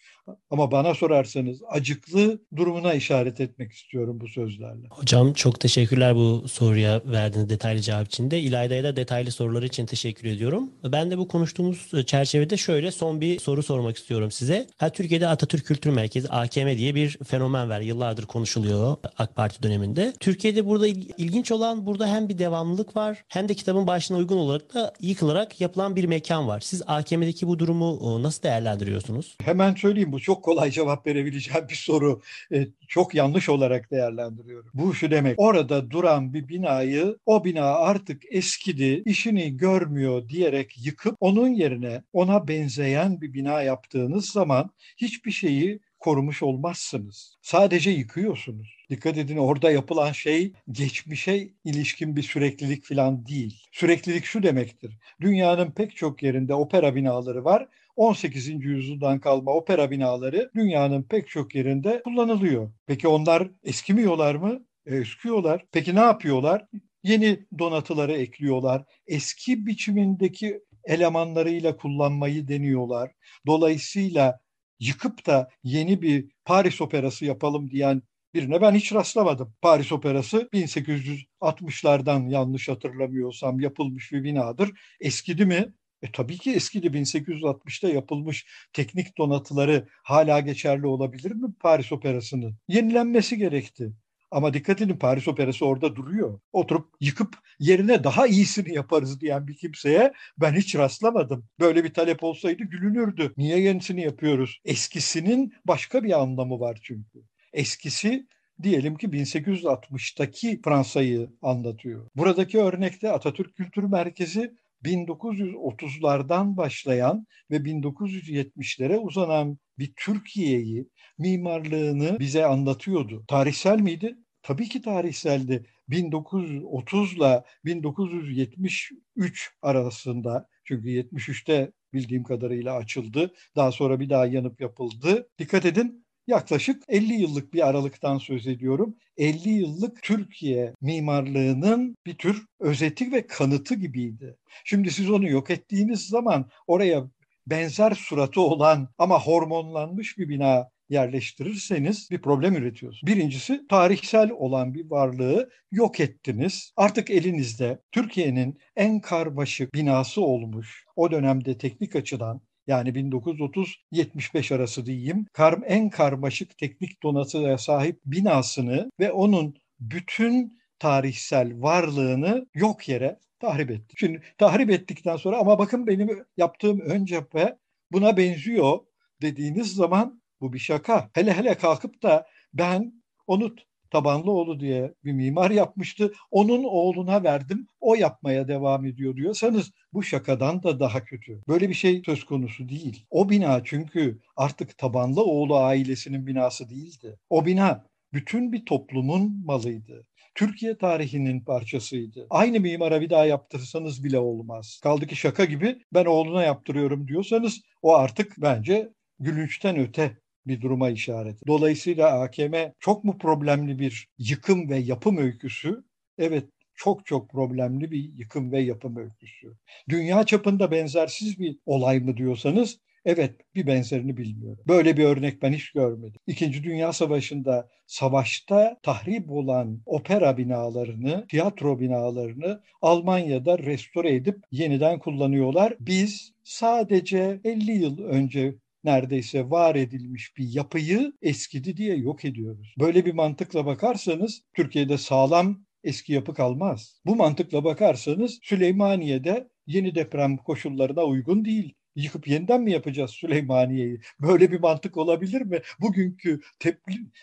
ama 0.51 0.71
bana 0.71 0.95
sorarsanız 0.95 1.63
acıklı 1.69 2.39
durumuna 2.57 2.95
işaret 2.95 3.41
etmek 3.41 3.73
istiyorum 3.73 4.21
bu 4.21 4.29
sözlerle. 4.29 4.87
Hocam 4.91 5.33
çok 5.33 5.61
teşekkürler 5.61 6.15
bu 6.15 6.49
soruya 6.49 7.03
verdiğiniz 7.05 7.51
detaylı 7.51 7.81
cevap 7.81 8.07
için 8.07 8.31
de. 8.31 8.41
İlayda'ya 8.41 8.85
da 8.85 8.97
detaylı 8.97 9.31
soruları 9.31 9.67
için 9.67 9.87
teşekkür 9.87 10.29
ediyorum. 10.29 10.71
Ben 10.85 11.11
de 11.11 11.19
bu 11.19 11.29
konuştuğumuz 11.29 11.91
çerçevede 12.07 12.57
şöyle 12.57 12.91
son 12.91 13.21
bir 13.21 13.39
soru 13.39 13.63
sormak 13.63 13.97
istiyorum 13.97 14.31
size. 14.31 14.67
Ha, 14.77 14.91
Türkiye'de 14.91 15.29
Atatürk 15.29 15.67
Kültür 15.67 15.91
Merkezi 15.91 16.29
AKM 16.29 16.77
diye 16.77 16.95
bir 16.95 17.19
fenomen 17.25 17.71
var. 17.71 17.81
Yıllardır 17.81 18.27
konuşuluyor 18.27 18.97
AK 19.19 19.37
Parti 19.37 19.63
döneminde. 19.63 20.13
Türkiye'de 20.21 20.67
burada 20.67 20.87
ilginç 20.87 21.53
olan 21.53 21.87
burada 21.87 22.07
hem 22.07 22.29
bir 22.29 22.39
devamlılık 22.39 22.97
var 22.97 23.25
hem 23.29 23.49
de 23.49 23.55
kitabın 23.55 23.87
başına 23.87 24.17
uygun 24.17 24.37
olarak 24.37 24.75
da 24.75 24.93
yıkılarak 25.01 25.61
yapılan 25.61 25.97
bir 25.97 26.05
mekan 26.05 26.49
var. 26.49 26.61
Siz 26.61 26.83
AKM'deki 26.87 27.47
bu 27.47 27.59
durumu 27.59 28.23
nasıl 28.23 28.43
değerlendiriyorsunuz? 28.43 29.37
Hemen 29.43 29.75
söyleyeyim 29.75 30.13
bu 30.17 30.21
çok 30.21 30.45
kolay 30.45 30.71
cevap 30.71 31.07
verebileceğim 31.07 31.69
bir 31.69 31.75
soru. 31.75 32.23
E, 32.53 32.69
çok 32.89 33.15
yanlış 33.15 33.49
olarak 33.49 33.91
değerlendiriyorum. 33.91 34.71
Bu 34.75 34.95
şu 34.95 35.11
demek. 35.11 35.35
Orada 35.39 35.91
duran 35.91 36.35
bir 36.35 36.49
binayı 36.49 37.17
o 37.27 37.45
bina 37.45 37.65
artık 37.65 38.23
eskidi, 38.31 39.03
işini 39.05 39.57
görmüyor 39.57 40.29
diyerek 40.29 40.87
yıkıp 40.87 41.17
onun 41.21 41.49
yerine 41.49 42.03
ona 42.13 42.49
benzeyen 42.49 43.21
bir 43.21 43.33
bina 43.33 43.63
yaptığınız 43.63 44.31
zaman 44.31 44.71
hiçbir 44.97 45.31
şeyi 45.31 45.81
korumuş 45.99 46.43
olmazsınız. 46.43 47.37
Sadece 47.43 47.91
yıkıyorsunuz. 47.91 48.77
Dikkat 48.91 49.19
edin 49.19 49.37
orada 49.37 49.71
yapılan 49.71 50.13
şey 50.13 50.53
geçmişe 50.71 51.49
ilişkin 51.65 52.17
bir 52.17 52.23
süreklilik 52.23 52.85
falan 52.85 53.27
değil. 53.27 53.63
Süreklilik 53.73 54.25
şu 54.25 54.43
demektir. 54.43 54.99
Dünyanın 55.21 55.71
pek 55.71 55.97
çok 55.97 56.23
yerinde 56.23 56.55
opera 56.55 56.95
binaları 56.95 57.45
var. 57.45 57.69
18. 57.97 58.65
yüzyıldan 58.65 59.21
kalma 59.21 59.53
opera 59.53 59.91
binaları 59.91 60.51
dünyanın 60.55 61.03
pek 61.03 61.29
çok 61.29 61.55
yerinde 61.55 62.03
kullanılıyor. 62.03 62.73
Peki 62.87 63.09
onlar 63.09 63.51
eskimiyorlar 63.65 64.35
mı? 64.35 64.67
E, 64.87 64.97
eskiyorlar. 64.97 65.65
Peki 65.73 65.95
ne 65.95 66.01
yapıyorlar? 66.01 66.67
Yeni 67.03 67.47
donatıları 67.59 68.13
ekliyorlar. 68.13 68.85
Eski 69.07 69.67
biçimindeki 69.67 70.61
elemanlarıyla 70.85 71.77
kullanmayı 71.77 72.49
deniyorlar. 72.49 73.13
Dolayısıyla 73.47 74.41
yıkıp 74.81 75.27
da 75.27 75.49
yeni 75.63 76.03
bir 76.03 76.31
Paris 76.45 76.81
operası 76.81 77.25
yapalım 77.25 77.71
diyen 77.71 78.03
birine 78.35 78.61
ben 78.61 78.75
hiç 78.75 78.93
rastlamadım. 78.93 79.55
Paris 79.63 79.93
Operası 79.93 80.49
1860'lardan 80.53 82.31
yanlış 82.31 82.69
hatırlamıyorsam 82.69 83.61
yapılmış 83.61 84.13
bir 84.13 84.25
binadır. 84.25 84.71
Eskidi 85.01 85.47
mi? 85.47 85.73
E 86.03 86.13
tabii 86.13 86.39
ki 86.39 86.53
eskidi 86.53 86.87
1860'ta 86.87 87.89
yapılmış 87.89 88.47
teknik 88.73 89.19
donatıları 89.19 89.89
hala 90.03 90.41
geçerli 90.41 90.87
olabilir 90.87 91.31
mi 91.31 91.55
Paris 91.61 91.93
Operası'nın? 91.93 92.57
Yenilenmesi 92.69 93.39
gerekti. 93.39 93.93
Ama 94.31 94.55
dikkat 94.55 94.83
edin 94.83 94.97
Paris 94.97 95.29
Operası 95.29 95.67
orada 95.67 95.97
duruyor. 95.97 96.41
Oturup 96.53 96.89
yıkıp 97.01 97.39
yerine 97.59 98.05
daha 98.05 98.27
iyisini 98.27 98.75
yaparız 98.75 99.21
diyen 99.21 99.49
bir 99.49 99.57
kimseye 99.57 100.13
ben 100.39 100.53
hiç 100.53 100.77
rastlamadım. 100.77 101.47
Böyle 101.61 101.85
bir 101.85 101.95
talep 101.95 102.25
olsaydı 102.25 102.63
gülünürdü. 102.63 103.33
Niye 103.37 103.61
yenisini 103.61 104.03
yapıyoruz? 104.03 104.61
Eskisinin 104.65 105.55
başka 105.65 106.05
bir 106.05 106.21
anlamı 106.21 106.61
var 106.61 106.79
çünkü. 106.83 107.23
Eskisi 107.53 108.27
diyelim 108.63 108.97
ki 108.97 109.07
1860'taki 109.07 110.63
Fransa'yı 110.63 111.31
anlatıyor. 111.43 112.07
Buradaki 112.17 112.59
örnekte 112.59 113.13
Atatürk 113.13 113.57
Kültür 113.57 113.83
Merkezi 113.83 114.55
1930'lardan 114.85 116.57
başlayan 116.57 117.27
ve 117.51 117.65
1970'lere 117.65 118.97
uzanan 118.97 119.59
bir 119.79 119.93
Türkiye'yi, 119.97 120.89
mimarlığını 121.19 122.19
bize 122.19 122.45
anlatıyordu. 122.47 123.25
Tarihsel 123.29 123.81
miydi? 123.81 124.17
Tabii 124.43 124.69
ki 124.69 124.83
tarihseldi. 124.83 125.67
1930 125.89 127.13
ile 127.13 127.45
1973 127.65 129.51
arasında 129.63 130.49
çünkü 130.65 130.89
73'te 130.89 131.73
bildiğim 131.93 132.25
kadarıyla 132.25 132.75
açıldı. 132.77 133.35
Daha 133.57 133.73
sonra 133.73 134.01
bir 134.01 134.11
daha 134.11 134.27
yanıp 134.27 134.61
yapıldı. 134.61 135.29
Dikkat 135.39 135.67
edin 135.67 136.06
yaklaşık 136.27 136.83
50 136.89 137.15
yıllık 137.15 137.55
bir 137.55 137.69
aralıktan 137.69 138.19
söz 138.19 138.47
ediyorum. 138.47 138.97
50 139.17 139.49
yıllık 139.49 140.03
Türkiye 140.03 140.75
mimarlığının 140.81 141.97
bir 142.07 142.15
tür 142.15 142.47
özeti 142.61 143.13
ve 143.13 143.27
kanıtı 143.27 143.75
gibiydi. 143.75 144.37
Şimdi 144.65 144.91
siz 144.91 145.11
onu 145.11 145.29
yok 145.29 145.51
ettiğiniz 145.51 146.09
zaman 146.09 146.51
oraya 146.67 147.05
benzer 147.47 147.91
suratı 147.91 148.41
olan 148.41 148.89
ama 148.99 149.21
hormonlanmış 149.21 150.19
bir 150.19 150.29
bina 150.29 150.69
yerleştirirseniz 150.89 152.11
bir 152.11 152.21
problem 152.23 152.55
üretiyorsunuz. 152.55 153.15
Birincisi 153.15 153.67
tarihsel 153.69 154.31
olan 154.31 154.75
bir 154.75 154.91
varlığı 154.91 155.51
yok 155.73 156.01
ettiniz. 156.01 156.73
Artık 156.77 157.11
elinizde 157.11 157.79
Türkiye'nin 157.93 158.59
en 158.77 159.01
karmaşık 159.01 159.75
binası 159.75 160.21
olmuş 160.21 160.85
o 160.97 161.11
dönemde 161.11 161.59
teknik 161.59 161.97
açıdan 161.97 162.41
yani 162.67 162.89
1930-75 162.89 164.55
arası 164.55 164.87
diyeyim 164.87 165.27
kar, 165.33 165.59
en 165.67 165.91
karmaşık 165.91 166.59
teknik 166.59 167.03
donatıya 167.03 167.59
sahip 167.59 168.01
binasını 168.05 168.91
ve 169.01 169.13
onun 169.13 169.55
bütün 169.81 170.59
tarihsel 170.79 171.63
varlığını 171.63 172.47
yok 172.55 172.89
yere 172.89 173.19
tahrip 173.41 173.71
etti. 173.71 173.95
Şimdi 173.99 174.23
tahrip 174.39 174.71
ettikten 174.71 175.17
sonra 175.17 175.39
ama 175.39 175.59
bakın 175.59 175.87
benim 175.87 176.25
yaptığım 176.37 176.81
ön 176.81 177.05
cephe 177.05 177.59
buna 177.93 178.17
benziyor 178.17 178.79
dediğiniz 179.23 179.75
zaman 179.75 180.23
bu 180.41 180.53
bir 180.53 180.59
şaka. 180.59 181.11
Hele 181.15 181.35
hele 181.35 181.55
kalkıp 181.55 182.03
da 182.03 182.27
ben 182.55 183.03
onu 183.27 183.57
Tabanlıoğlu 183.91 184.61
diye 184.61 184.95
bir 185.05 185.13
mimar 185.13 185.51
yapmıştı. 185.51 186.13
Onun 186.31 186.65
oğluna 186.65 187.25
verdim. 187.25 187.69
O 187.81 187.95
yapmaya 187.95 188.49
devam 188.49 188.85
ediyor 188.85 189.17
diyorsanız 189.17 189.73
bu 189.93 190.03
şakadan 190.03 190.63
da 190.63 190.81
daha 190.81 191.05
kötü. 191.05 191.43
Böyle 191.49 191.69
bir 191.69 191.75
şey 191.75 192.03
söz 192.07 192.25
konusu 192.25 192.69
değil. 192.69 193.07
O 193.11 193.31
bina 193.31 193.65
çünkü 193.65 194.19
artık 194.37 194.79
Tabanlıoğlu 194.79 195.57
ailesinin 195.57 196.27
binası 196.27 196.71
değildi. 196.71 197.19
O 197.31 197.47
bina 197.47 197.87
bütün 198.13 198.53
bir 198.53 198.65
toplumun 198.65 199.45
malıydı. 199.45 200.07
Türkiye 200.35 200.79
tarihinin 200.79 201.41
parçasıydı. 201.41 202.27
Aynı 202.31 202.61
mimara 202.61 203.01
bir 203.01 203.11
daha 203.11 203.27
yaptırsanız 203.27 204.05
bile 204.05 204.19
olmaz. 204.19 204.81
Kaldı 204.83 205.07
ki 205.07 205.17
şaka 205.17 205.45
gibi 205.45 205.79
ben 205.95 206.05
oğluna 206.05 206.43
yaptırıyorum 206.43 207.09
diyorsanız 207.09 207.61
o 207.83 207.95
artık 207.95 208.35
bence 208.39 208.89
gülünçten 209.19 209.77
öte 209.77 210.19
bir 210.47 210.61
duruma 210.61 210.91
işaret. 210.91 211.47
Dolayısıyla 211.47 212.21
AKM 212.21 212.55
çok 212.81 213.05
mu 213.05 213.19
problemli 213.19 213.79
bir 213.79 214.09
yıkım 214.19 214.71
ve 214.71 214.77
yapım 214.77 215.17
öyküsü? 215.17 215.85
Evet 216.19 216.45
çok 216.75 217.07
çok 217.07 217.31
problemli 217.31 217.91
bir 217.91 218.13
yıkım 218.15 218.53
ve 218.53 218.61
yapım 218.61 218.97
öyküsü. 218.97 219.57
Dünya 219.89 220.25
çapında 220.25 220.71
benzersiz 220.71 221.39
bir 221.39 221.59
olay 221.67 222.01
mı 222.01 222.17
diyorsanız 222.17 222.79
Evet, 223.07 223.35
bir 223.55 223.67
benzerini 223.67 224.17
bilmiyorum. 224.17 224.65
Böyle 224.69 224.97
bir 224.97 225.05
örnek 225.05 225.43
ben 225.43 225.53
hiç 225.53 225.73
görmedim. 225.73 226.21
İkinci 226.27 226.65
Dünya 226.65 226.93
Savaşı'nda 226.93 227.69
savaşta 227.87 228.79
tahrip 228.83 229.31
olan 229.31 229.81
opera 229.87 230.39
binalarını, 230.39 231.27
tiyatro 231.29 231.81
binalarını 231.81 232.61
Almanya'da 232.83 233.59
restore 233.59 234.15
edip 234.15 234.39
yeniden 234.51 234.99
kullanıyorlar. 234.99 235.75
Biz 235.81 236.33
sadece 236.45 237.41
50 237.45 237.73
yıl 237.73 237.99
önce 237.99 238.55
neredeyse 238.85 239.51
var 239.51 239.75
edilmiş 239.75 240.37
bir 240.37 240.49
yapıyı 240.49 241.13
eskidi 241.23 241.77
diye 241.77 241.97
yok 241.97 242.25
ediyoruz. 242.25 242.75
Böyle 242.81 243.07
bir 243.07 243.15
mantıkla 243.15 243.67
bakarsanız 243.67 244.43
Türkiye'de 244.55 244.99
sağlam 244.99 245.67
eski 245.85 246.13
yapı 246.13 246.35
kalmaz. 246.35 247.01
Bu 247.07 247.17
mantıkla 247.17 247.65
bakarsanız 247.65 248.39
Süleymaniye'de 248.43 249.49
yeni 249.67 249.95
deprem 249.95 250.37
koşullarına 250.37 251.05
uygun 251.05 251.45
değil 251.45 251.75
yıkıp 251.97 252.29
yeniden 252.29 252.63
mi 252.63 252.73
yapacağız 252.73 253.11
Süleymaniye'yi? 253.11 254.01
Böyle 254.21 254.53
bir 254.53 254.61
mantık 254.61 254.97
olabilir 254.97 255.41
mi? 255.41 255.61
Bugünkü 255.81 256.41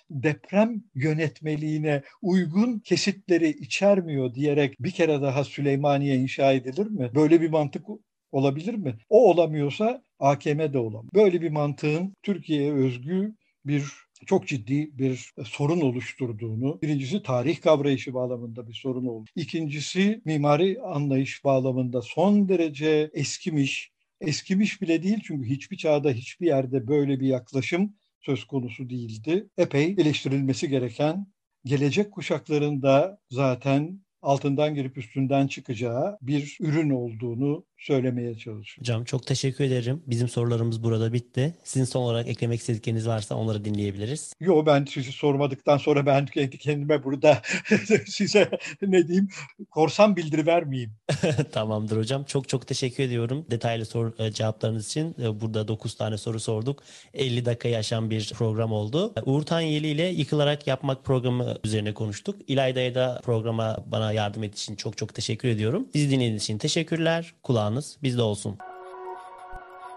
deprem 0.09 0.83
yönetmeliğine 0.95 2.01
uygun 2.21 2.79
kesitleri 2.79 3.49
içermiyor 3.49 4.33
diyerek 4.33 4.75
bir 4.79 4.91
kere 4.91 5.21
daha 5.21 5.43
Süleymaniye 5.43 6.15
inşa 6.15 6.53
edilir 6.53 6.87
mi? 6.87 7.11
Böyle 7.15 7.41
bir 7.41 7.49
mantık 7.49 7.89
olabilir 8.33 8.73
mi? 8.73 8.97
O 9.09 9.29
olamıyorsa 9.31 10.03
AKM 10.19 10.73
de 10.73 10.77
olamaz. 10.77 11.09
Böyle 11.13 11.41
bir 11.41 11.49
mantığın 11.49 12.13
Türkiye'ye 12.23 12.73
özgü 12.73 13.35
bir 13.65 13.83
çok 14.25 14.47
ciddi 14.47 14.97
bir 14.97 15.33
sorun 15.45 15.81
oluşturduğunu, 15.81 16.81
birincisi 16.81 17.23
tarih 17.23 17.61
kavrayışı 17.61 18.13
bağlamında 18.13 18.67
bir 18.67 18.73
sorun 18.73 19.05
oldu. 19.05 19.29
İkincisi 19.35 20.21
mimari 20.25 20.81
anlayış 20.81 21.43
bağlamında 21.43 22.01
son 22.01 22.49
derece 22.49 23.09
eskimiş, 23.13 23.91
eskimiş 24.21 24.81
bile 24.81 25.03
değil 25.03 25.19
çünkü 25.23 25.49
hiçbir 25.49 25.77
çağda 25.77 26.11
hiçbir 26.11 26.47
yerde 26.47 26.87
böyle 26.87 27.19
bir 27.19 27.27
yaklaşım 27.27 27.95
söz 28.21 28.45
konusu 28.45 28.89
değildi. 28.89 29.49
Epey 29.57 29.95
eleştirilmesi 29.97 30.69
gereken 30.69 31.27
gelecek 31.65 32.11
kuşaklarında 32.11 33.19
zaten 33.29 34.03
altından 34.23 34.75
girip 34.75 34.97
üstünden 34.97 35.47
çıkacağı 35.47 36.17
bir 36.21 36.57
ürün 36.61 36.89
olduğunu 36.89 37.65
söylemeye 37.83 38.37
çalışıyorum. 38.37 38.81
Hocam 38.81 39.03
çok 39.03 39.27
teşekkür 39.27 39.63
ederim. 39.63 40.03
Bizim 40.07 40.29
sorularımız 40.29 40.83
burada 40.83 41.13
bitti. 41.13 41.55
Sizin 41.63 41.85
son 41.85 42.01
olarak 42.01 42.27
eklemek 42.27 42.59
istedikleriniz 42.59 43.07
varsa 43.07 43.35
onları 43.35 43.65
dinleyebiliriz. 43.65 44.33
Yo 44.39 44.65
ben 44.65 44.85
sizi 44.85 45.11
sormadıktan 45.11 45.77
sonra 45.77 46.05
ben 46.05 46.25
kendi 46.25 46.57
kendime 46.57 47.03
burada 47.03 47.41
size 48.05 48.49
ne 48.81 49.07
diyeyim 49.07 49.29
korsan 49.71 50.15
bildiri 50.15 50.45
vermeyeyim. 50.45 50.91
Tamamdır 51.51 51.97
hocam. 51.97 52.23
Çok 52.23 52.49
çok 52.49 52.67
teşekkür 52.67 53.03
ediyorum 53.03 53.45
detaylı 53.51 53.85
soru 53.85 54.13
e, 54.19 54.31
cevaplarınız 54.31 54.87
için. 54.87 55.15
E, 55.23 55.41
burada 55.41 55.67
9 55.67 55.95
tane 55.95 56.17
soru 56.17 56.39
sorduk. 56.39 56.83
50 57.13 57.45
dakika 57.45 57.69
yaşam 57.69 58.09
bir 58.09 58.31
program 58.35 58.71
oldu. 58.71 59.13
Uğur 59.25 59.41
Tanyeli 59.41 59.87
ile 59.87 60.03
Yıkılarak 60.07 60.67
Yapmak 60.67 61.05
programı 61.05 61.57
üzerine 61.63 61.93
konuştuk. 61.93 62.35
İlayda'ya 62.47 62.95
da 62.95 63.21
programa 63.23 63.77
bana 63.85 64.12
yardım 64.13 64.43
ettiği 64.43 64.55
için 64.55 64.75
çok 64.75 64.97
çok 64.97 65.13
teşekkür 65.13 65.47
ediyorum. 65.47 65.87
Bizi 65.93 66.09
dinlediğiniz 66.09 66.43
için 66.43 66.57
teşekkürler. 66.57 67.33
Kulağınız 67.43 67.97
bizde 68.03 68.21
olsun. 68.21 68.57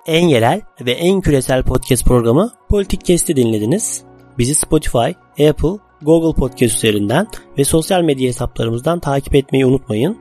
En 0.06 0.28
yerel 0.28 0.60
ve 0.80 0.92
en 0.92 1.20
küresel 1.20 1.62
podcast 1.62 2.04
programı 2.04 2.52
Politik 2.68 3.04
Kesti 3.04 3.36
dinlediniz. 3.36 4.02
Bizi 4.38 4.54
Spotify, 4.54 5.08
Apple, 5.48 5.78
Google 6.02 6.40
Podcast 6.40 6.76
üzerinden 6.76 7.26
ve 7.58 7.64
sosyal 7.64 8.02
medya 8.02 8.28
hesaplarımızdan 8.28 9.00
takip 9.00 9.34
etmeyi 9.34 9.66
unutmayın. 9.66 10.18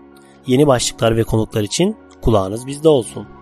Yeni 0.47 0.67
başlıklar 0.67 1.17
ve 1.17 1.23
konuklar 1.23 1.63
için 1.63 1.97
kulağınız 2.21 2.67
bizde 2.67 2.89
olsun. 2.89 3.34